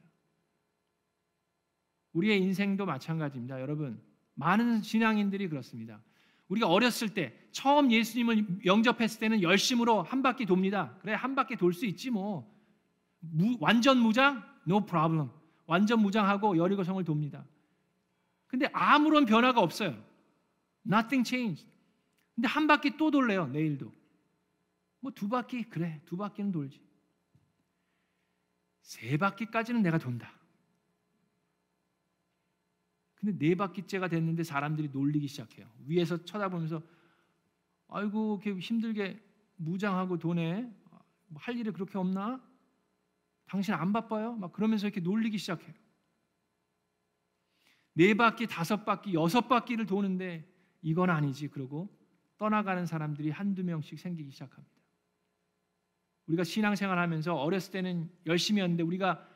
우리의 2.14 2.40
인생도 2.40 2.86
마찬가지입니다. 2.86 3.60
여러분, 3.62 4.00
많은 4.36 4.84
신앙인들이 4.84 5.50
그렇습니다. 5.50 6.00
우리가 6.50 6.68
어렸을 6.68 7.14
때 7.16 7.34
처음 7.52 7.92
예수님을 7.92 8.66
영접했을 8.66 9.20
때는 9.20 9.42
열심으로 9.42 10.04
한 10.04 10.22
바퀴 10.22 10.46
돕니다. 10.46 10.98
그래 11.02 11.14
한 11.14 11.34
바퀴 11.34 11.56
돌 11.56 11.74
수 11.74 11.88
있지 11.88 12.12
뭐. 12.12 12.48
무, 13.22 13.58
완전 13.60 13.98
무장? 13.98 14.44
No 14.68 14.86
problem. 14.86 15.30
완전 15.66 16.02
무장하고 16.02 16.58
여리고성을 16.58 17.04
돕니다. 17.04 17.44
근데 18.52 18.68
아무런 18.74 19.26
변화가 19.26 19.62
없어요. 19.62 19.92
Nothing 20.86 21.26
changed. 21.28 21.72
근데 22.36 22.50
한 22.50 22.68
바퀴 22.68 22.98
또 22.98 23.10
돌래요. 23.10 23.48
내일도. 23.48 23.94
뭐 25.00 25.12
두 25.14 25.30
바퀴 25.30 25.64
그래 25.64 26.02
두 26.06 26.18
바퀴는 26.18 26.52
돌지. 26.52 26.82
세 28.82 29.16
바퀴까지는 29.18 29.82
내가 29.82 29.98
돈다. 29.98 30.34
근데 33.16 33.38
네 33.38 33.56
바퀴째가 33.56 34.10
됐는데 34.10 34.44
사람들이 34.44 34.90
놀리기 34.90 35.28
시작해요. 35.28 35.66
위에서 35.86 36.26
쳐다보면서 36.26 36.82
아이고 37.88 38.42
이렇게 38.44 38.60
힘들게 38.60 39.18
무장하고 39.56 40.18
돈에 40.20 40.70
뭐할 41.28 41.56
일이 41.58 41.72
그렇게 41.72 41.98
없나? 41.98 42.42
당신 43.46 43.76
안 43.76 43.94
바빠요? 43.94 44.34
막 44.34 44.52
그러면서 44.52 44.88
이렇게 44.88 45.00
놀리기 45.00 45.38
시작해요. 45.38 45.74
네 47.94 48.14
바퀴, 48.14 48.48
다섯 48.48 48.86
바퀴, 48.86 49.14
여섯 49.14 49.48
바퀴를 49.48 49.86
도는데 49.86 50.48
이건 50.82 51.10
아니지. 51.10 51.50
그러고 51.50 51.90
떠나가는 52.38 52.86
사람들이 52.86 53.30
한두 53.30 53.64
명씩 53.64 54.00
생기기 54.00 54.32
시작합니다. 54.32 54.72
우리가 56.28 56.44
신앙생활 56.44 56.98
하면서 56.98 57.36
어렸을 57.36 57.72
때는 57.72 58.10
열심히 58.26 58.62
했는데 58.62 58.84
우리가 58.84 59.28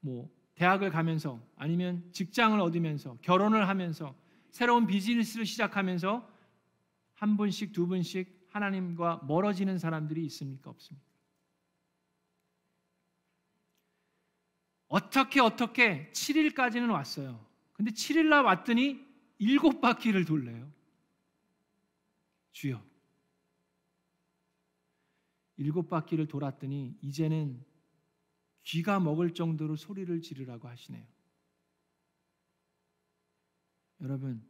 뭐 0.00 0.28
대학을 0.54 0.90
가면서 0.90 1.40
아니면 1.56 2.04
직장을 2.12 2.58
얻으면서 2.60 3.16
결혼을 3.22 3.68
하면서 3.68 4.14
새로운 4.50 4.86
비즈니스를 4.86 5.46
시작하면서 5.46 6.28
한 7.14 7.36
분씩 7.36 7.72
두 7.72 7.86
분씩 7.86 8.48
하나님과 8.50 9.22
멀어지는 9.26 9.78
사람들이 9.78 10.24
있습니까? 10.26 10.70
없습니까? 10.70 11.06
어떻게 14.88 15.40
어떻게 15.40 16.10
7일까지는 16.12 16.90
왔어요. 16.92 17.51
근데 17.82 17.90
7일 17.90 18.28
날 18.28 18.44
왔더니 18.44 19.04
일곱 19.38 19.80
바퀴를 19.80 20.24
돌래요. 20.24 20.72
주여. 22.52 22.80
일곱 25.56 25.88
바퀴를 25.88 26.28
돌았더니 26.28 26.96
이제는 27.02 27.60
귀가 28.62 29.00
먹을 29.00 29.34
정도로 29.34 29.74
소리를 29.74 30.20
지르라고 30.20 30.68
하시네요. 30.68 31.04
여러분, 34.00 34.48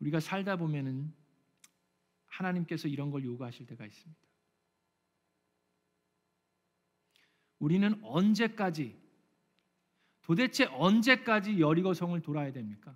우리가 0.00 0.18
살다 0.18 0.56
보면은 0.56 1.14
하나님께서 2.26 2.88
이런 2.88 3.12
걸 3.12 3.24
요구하실 3.24 3.66
때가 3.66 3.86
있습니다. 3.86 4.20
우리는 7.60 8.02
언제까지 8.02 9.07
도대체 10.28 10.66
언제까지 10.66 11.58
여리고성을 11.58 12.20
돌아야 12.20 12.52
됩니까? 12.52 12.94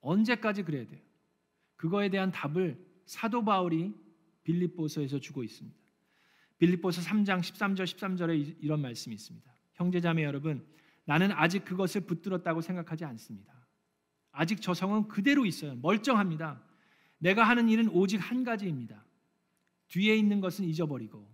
언제까지 0.00 0.64
그래야 0.64 0.84
돼요? 0.88 1.00
그거에 1.76 2.08
대한 2.08 2.32
답을 2.32 2.84
사도 3.06 3.44
바울이 3.44 3.94
빌립보서에서 4.42 5.20
주고 5.20 5.44
있습니다. 5.44 5.78
빌립보서 6.58 7.00
3장 7.00 7.38
13절 7.42 7.84
13절에 7.84 8.56
이런 8.60 8.82
말씀이 8.82 9.14
있습니다. 9.14 9.54
형제자매 9.74 10.24
여러분, 10.24 10.66
나는 11.04 11.30
아직 11.30 11.64
그것을 11.64 12.00
붙들었다고 12.00 12.60
생각하지 12.60 13.04
않습니다. 13.04 13.54
아직 14.32 14.60
저 14.60 14.74
성은 14.74 15.06
그대로 15.06 15.46
있어요. 15.46 15.76
멀쩡합니다. 15.76 16.60
내가 17.18 17.44
하는 17.44 17.68
일은 17.68 17.88
오직 17.88 18.16
한 18.16 18.42
가지입니다. 18.42 19.06
뒤에 19.86 20.16
있는 20.16 20.40
것은 20.40 20.64
잊어버리고 20.64 21.32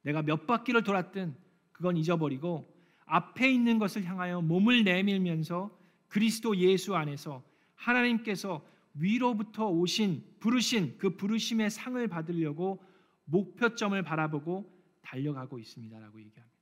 내가 0.00 0.22
몇 0.22 0.46
바퀴를 0.46 0.82
돌았든 0.82 1.41
그건 1.82 1.96
잊어버리고 1.96 2.72
앞에 3.06 3.50
있는 3.50 3.80
것을 3.80 4.04
향하여 4.04 4.40
몸을 4.40 4.84
내밀면서 4.84 5.76
그리스도 6.06 6.56
예수 6.56 6.94
안에서 6.94 7.42
하나님께서 7.74 8.64
위로부터 8.94 9.68
오신 9.68 10.24
부르신 10.38 10.96
그 10.98 11.16
부르심의 11.16 11.70
상을 11.70 12.06
받으려고 12.06 12.80
목표점을 13.24 14.00
바라보고 14.00 14.72
달려가고 15.00 15.58
있습니다라고 15.58 16.20
얘기합니다. 16.20 16.56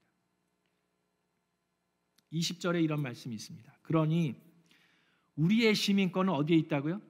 20절에 2.32 2.82
이런 2.82 3.02
말씀이 3.02 3.34
있습니다. 3.34 3.70
그러니 3.82 4.36
우리의 5.36 5.74
시민권은 5.74 6.32
어디에 6.32 6.56
있다고요? 6.56 7.02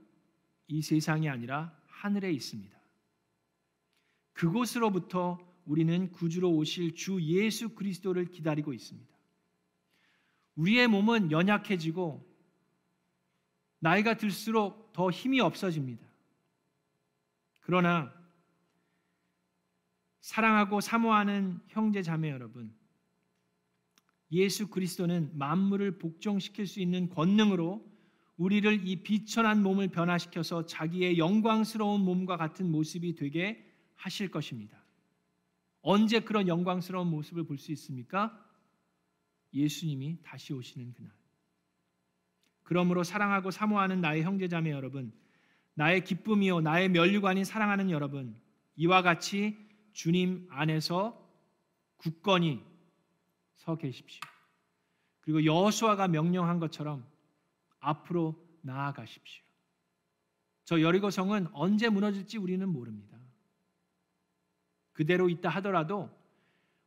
이 0.67 0.83
세상이 0.83 1.29
아니라 1.29 1.79
하늘에 1.87 2.33
있습니다. 2.33 2.77
그곳으로부터 4.33 5.50
우리는 5.71 6.11
구주로 6.11 6.51
오실 6.51 6.97
주 6.97 7.23
예수 7.23 7.77
그리스도를 7.77 8.33
기다리고 8.33 8.73
있습니다. 8.73 9.09
우리의 10.57 10.89
몸은 10.89 11.31
연약해지고 11.31 12.29
나이가 13.79 14.17
들수록 14.17 14.93
더 14.93 15.13
힘이 15.13 15.39
없어집니다. 15.39 16.05
그러나 17.61 18.13
사랑하고 20.21 20.81
사모하는 20.81 21.61
형제 21.69 22.03
자매 22.03 22.31
여러분, 22.31 22.75
예수 24.33 24.71
그리스도는 24.71 25.39
만물을 25.39 25.99
복종시킬 25.99 26.67
수 26.67 26.81
있는 26.81 27.09
권능으로 27.09 27.89
우리를 28.39 28.89
이 28.89 29.05
비천한 29.05 29.63
몸을 29.63 29.87
변화시켜서 29.87 30.67
자기의 30.67 31.17
영광스러운 31.19 32.01
몸과 32.01 32.37
같은 32.37 32.73
모습이 32.73 33.15
되게 33.15 33.65
하실 33.95 34.33
것입니다. 34.33 34.80
언제 35.83 36.21
그런 36.21 36.49
영광스러운 36.49 37.09
모습을 37.09 37.45
볼 37.45 37.59
수 37.59 37.73
있습니까? 37.73 38.47
예수님이 39.53 40.19
다시 40.23 40.53
오시는 40.53 40.93
그날. 40.93 41.13
그러므로 42.63 43.03
사랑하고 43.03 43.51
사모하는 43.51 44.01
나의 44.01 44.23
형제자매 44.23 44.71
여러분, 44.71 45.13
나의 45.75 46.05
기쁨이요 46.05 46.61
나의 46.61 46.89
면류관인 46.89 47.45
사랑하는 47.45 47.91
여러분, 47.91 48.41
이와 48.77 49.03
같이 49.03 49.57
주님 49.93 50.47
안에서 50.51 51.29
굳건히 51.97 52.65
서 53.57 53.77
계십시오. 53.77 54.21
그리고 55.21 55.45
여호수아가 55.45 56.09
명령한 56.09 56.61
것처럼 56.61 57.07
앞으로 57.81 58.35
나아가십시오. 58.63 59.45
저 60.65 60.81
여리고성은 60.81 61.49
언제 61.53 61.89
무너질지 61.89 62.39
우리는 62.39 62.67
모릅니다. 62.69 63.20
그대로 64.93 65.29
있다 65.29 65.49
하더라도 65.49 66.11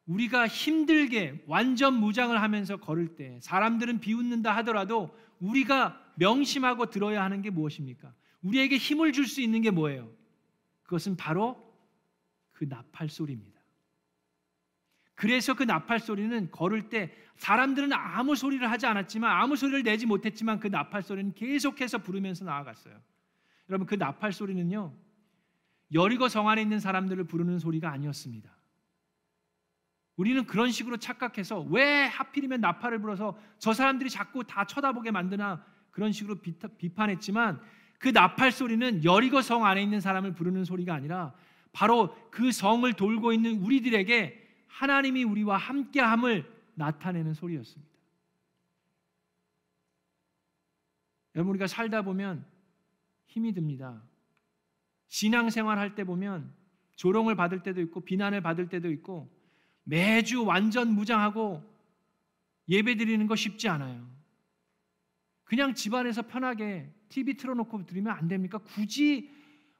우리가 0.06 0.48
힘들게 0.48 1.44
완전 1.48 1.94
무장을 1.96 2.40
하면서 2.42 2.78
걸을 2.78 3.16
때 3.16 3.40
사람들은 3.42 4.00
비웃는다 4.00 4.56
하더라도 4.58 5.18
우리가 5.40 6.00
명심하고 6.16 6.90
들어야 6.90 7.24
하는 7.24 7.42
게 7.42 7.50
무엇입니까? 7.50 8.14
우리에게 8.42 8.78
힘을 8.78 9.14
줄 9.14 9.26
수 9.26 9.42
있는 9.42 9.62
게 9.62 9.72
뭐예요? 9.72 10.12
그것은 10.84 11.16
바로 11.16 11.58
그 12.52 12.66
나팔 12.66 13.10
소리입니다. 13.10 13.62
그래서 15.16 15.54
그 15.54 15.64
나팔 15.64 16.00
소리는 16.00 16.52
걸을 16.52 16.90
때 16.90 17.14
사람들은 17.38 17.94
아무 17.94 18.36
소리를 18.36 18.70
하지 18.70 18.86
않았지만 18.86 19.32
아무 19.32 19.56
소리를 19.56 19.84
내지 19.84 20.06
못했지만 20.06 20.60
그 20.60 20.68
나팔 20.68 21.02
소리는 21.02 21.34
계속해서 21.34 22.00
부르면서 22.00 22.44
나아갔어요. 22.46 23.00
여러분 23.70 23.88
그 23.88 23.96
나팔 23.96 24.34
소리는요 24.34 24.94
여리고 25.94 26.28
성 26.28 26.50
안에 26.50 26.62
있는 26.62 26.80
사람들을 26.80 27.24
부르는 27.26 27.60
소리가 27.60 27.92
아니었습니다. 27.92 28.52
우리는 30.16 30.46
그런 30.46 30.72
식으로 30.72 30.98
착각해서 30.98 31.62
왜 31.62 32.06
하필이면 32.06 32.62
나팔을 32.62 33.00
불어서 33.00 33.38
저 33.58 33.74
사람들이 33.74 34.10
자꾸 34.10 34.44
다 34.44 34.66
쳐다보게 34.66 35.12
만드나 35.12 35.66
그런 35.92 36.12
식으로 36.12 36.38
비판했지만 36.78 37.60
그 38.00 38.10
나팔 38.10 38.52
소리는 38.52 39.04
여리고 39.04 39.42
성 39.42 39.66
안에 39.66 39.82
있는 39.82 40.02
사람을 40.02 40.34
부르는 40.34 40.66
소리가 40.66 40.94
아니라 40.94 41.34
바로 41.72 42.16
그 42.30 42.52
성을 42.52 42.92
돌고 42.94 43.34
있는 43.34 43.62
우리들에게 43.62 44.42
하나님이 44.68 45.24
우리와 45.24 45.58
함께함을 45.58 46.52
나타내는 46.76 47.34
소리였습니다. 47.34 47.94
여러분 51.36 51.52
우리가 51.52 51.68
살다 51.68 52.04
보면 52.04 52.46
힘이 53.26 53.54
듭니다. 53.54 54.04
신앙생활 55.14 55.78
할 55.78 55.94
때 55.94 56.04
보면 56.04 56.52
조롱을 56.96 57.36
받을 57.36 57.62
때도 57.62 57.82
있고 57.82 58.02
비난을 58.04 58.42
받을 58.42 58.68
때도 58.68 58.90
있고 58.94 59.32
매주 59.84 60.44
완전 60.44 60.96
무장하고 60.96 61.64
예배 62.68 62.96
드리는 62.96 63.28
거 63.28 63.36
쉽지 63.36 63.70
않아요. 63.70 64.10
그냥 65.44 65.76
집안에서 65.76 66.24
편하게 66.24 66.92
TV 67.10 67.36
틀어놓고 67.38 67.86
드리면 67.86 68.12
안 68.12 68.28
됩니까? 68.28 68.58
굳이 68.58 69.30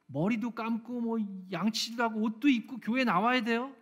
머리도 0.06 0.52
감고 0.52 1.00
뭐 1.00 1.18
양치도 1.50 2.00
하고 2.00 2.20
옷도 2.20 2.48
입고 2.48 2.78
교회 2.78 3.02
나와야 3.02 3.42
돼요? 3.42 3.74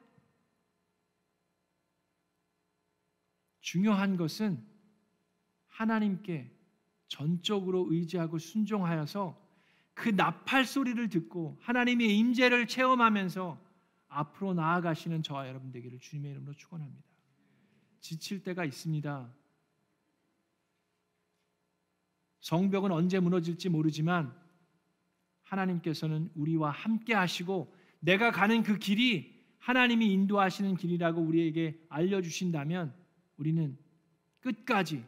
중요한 3.60 4.16
것은 4.16 4.66
하나님께 5.66 6.50
전적으로 7.08 7.88
의지하고 7.90 8.38
순종하여서 8.38 9.41
그 10.02 10.08
나팔 10.08 10.64
소리를 10.64 11.08
듣고 11.10 11.56
하나님의 11.60 12.18
임재를 12.18 12.66
체험하면서 12.66 13.56
앞으로 14.08 14.52
나아가시는 14.52 15.22
저와 15.22 15.46
여러분 15.46 15.70
되기를 15.70 16.00
주님의 16.00 16.32
이름으로 16.32 16.54
축원합니다. 16.54 17.04
지칠 18.00 18.42
때가 18.42 18.64
있습니다. 18.64 19.32
성벽은 22.40 22.90
언제 22.90 23.20
무너질지 23.20 23.68
모르지만 23.68 24.36
하나님께서는 25.44 26.32
우리와 26.34 26.72
함께 26.72 27.14
하시고 27.14 27.72
내가 28.00 28.32
가는 28.32 28.64
그 28.64 28.78
길이 28.78 29.40
하나님이 29.60 30.12
인도하시는 30.12 30.74
길이라고 30.74 31.20
우리에게 31.20 31.80
알려 31.88 32.20
주신다면 32.22 32.92
우리는 33.36 33.78
끝까지 34.40 35.04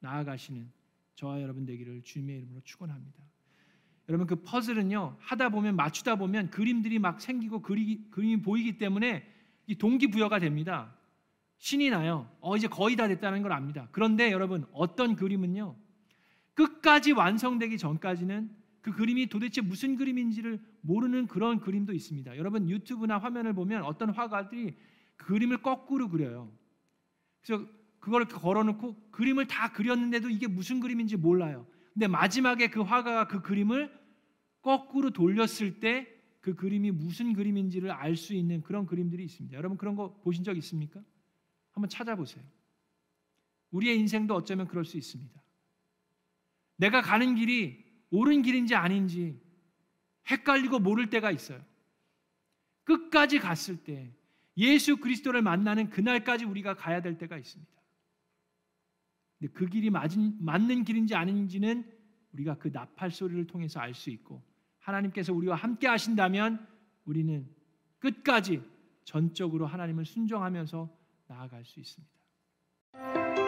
나아가시는 0.00 0.70
저와 1.14 1.40
여러분 1.40 1.64
되기를 1.64 2.02
주님의 2.02 2.36
이름으로 2.36 2.60
축원합니다. 2.60 3.24
여러분 4.08 4.26
그 4.26 4.36
퍼즐은요 4.36 5.16
하다 5.18 5.48
보면 5.48 5.76
맞추다 5.76 6.16
보면 6.16 6.50
그림들이 6.50 6.98
막 6.98 7.20
생기고 7.20 7.62
그리, 7.62 8.04
그림이 8.10 8.42
보이기 8.42 8.78
때문에 8.78 9.26
이 9.66 9.76
동기부여가 9.76 10.38
됩니다. 10.38 10.94
신이 11.58 11.90
나요. 11.90 12.30
어 12.40 12.56
이제 12.56 12.68
거의 12.68 12.96
다 12.96 13.08
됐다는 13.08 13.42
걸 13.42 13.52
압니다. 13.52 13.88
그런데 13.92 14.30
여러분 14.30 14.66
어떤 14.72 15.16
그림은요 15.16 15.76
끝까지 16.54 17.12
완성되기 17.12 17.78
전까지는 17.78 18.50
그 18.82 18.92
그림이 18.92 19.28
도대체 19.28 19.62
무슨 19.62 19.96
그림인지를 19.96 20.60
모르는 20.82 21.26
그런 21.26 21.60
그림도 21.60 21.94
있습니다. 21.94 22.36
여러분 22.36 22.68
유튜브나 22.68 23.16
화면을 23.16 23.54
보면 23.54 23.82
어떤 23.84 24.10
화가들이 24.10 24.76
그림을 25.16 25.62
거꾸로 25.62 26.10
그려요. 26.10 26.52
그래서 27.40 27.66
그걸 27.98 28.26
걸어놓고 28.26 29.10
그림을 29.10 29.46
다 29.46 29.72
그렸는데도 29.72 30.28
이게 30.28 30.46
무슨 30.46 30.80
그림인지 30.80 31.16
몰라요. 31.16 31.66
근데 31.94 32.06
마지막에 32.06 32.68
그 32.68 32.82
화가가 32.82 33.28
그 33.28 33.40
그림을 33.40 33.90
거꾸로 34.60 35.10
돌렸을 35.10 35.80
때 35.80 36.14
그 36.44 36.54
그림이 36.54 36.90
무슨 36.90 37.32
그림인지를 37.32 37.90
알 37.90 38.16
수 38.16 38.34
있는 38.34 38.60
그런 38.60 38.84
그림들이 38.84 39.24
있습니다. 39.24 39.56
여러분 39.56 39.78
그런 39.78 39.96
거 39.96 40.20
보신 40.20 40.44
적 40.44 40.54
있습니까? 40.58 41.02
한번 41.72 41.88
찾아보세요. 41.88 42.44
우리의 43.70 43.98
인생도 44.00 44.34
어쩌면 44.34 44.68
그럴 44.68 44.84
수 44.84 44.98
있습니다. 44.98 45.42
내가 46.76 47.00
가는 47.00 47.34
길이 47.34 47.82
옳은 48.10 48.42
길인지 48.42 48.74
아닌지 48.74 49.40
헷갈리고 50.30 50.80
모를 50.80 51.08
때가 51.08 51.30
있어요. 51.30 51.64
끝까지 52.84 53.38
갔을 53.38 53.82
때 53.82 54.14
예수 54.58 54.98
그리스도를 54.98 55.40
만나는 55.40 55.88
그날까지 55.88 56.44
우리가 56.44 56.74
가야 56.74 57.00
될 57.00 57.16
때가 57.16 57.38
있습니다. 57.38 57.72
근데 59.38 59.52
그 59.52 59.66
길이 59.66 59.90
맞은, 59.90 60.36
맞는 60.44 60.84
길인지 60.84 61.14
아닌지는 61.14 61.84
우리가 62.32 62.58
그 62.58 62.68
나팔 62.72 63.10
소리를 63.10 63.46
통해서 63.46 63.80
알 63.80 63.94
수 63.94 64.10
있고 64.10 64.42
하나님께서 64.80 65.32
우리와 65.32 65.56
함께 65.56 65.86
하신다면 65.86 66.66
우리는 67.04 67.48
끝까지 67.98 68.62
전적으로 69.04 69.66
하나님을 69.66 70.04
순종하면서 70.04 70.88
나아갈 71.26 71.64
수 71.64 71.80
있습니다. 71.80 73.43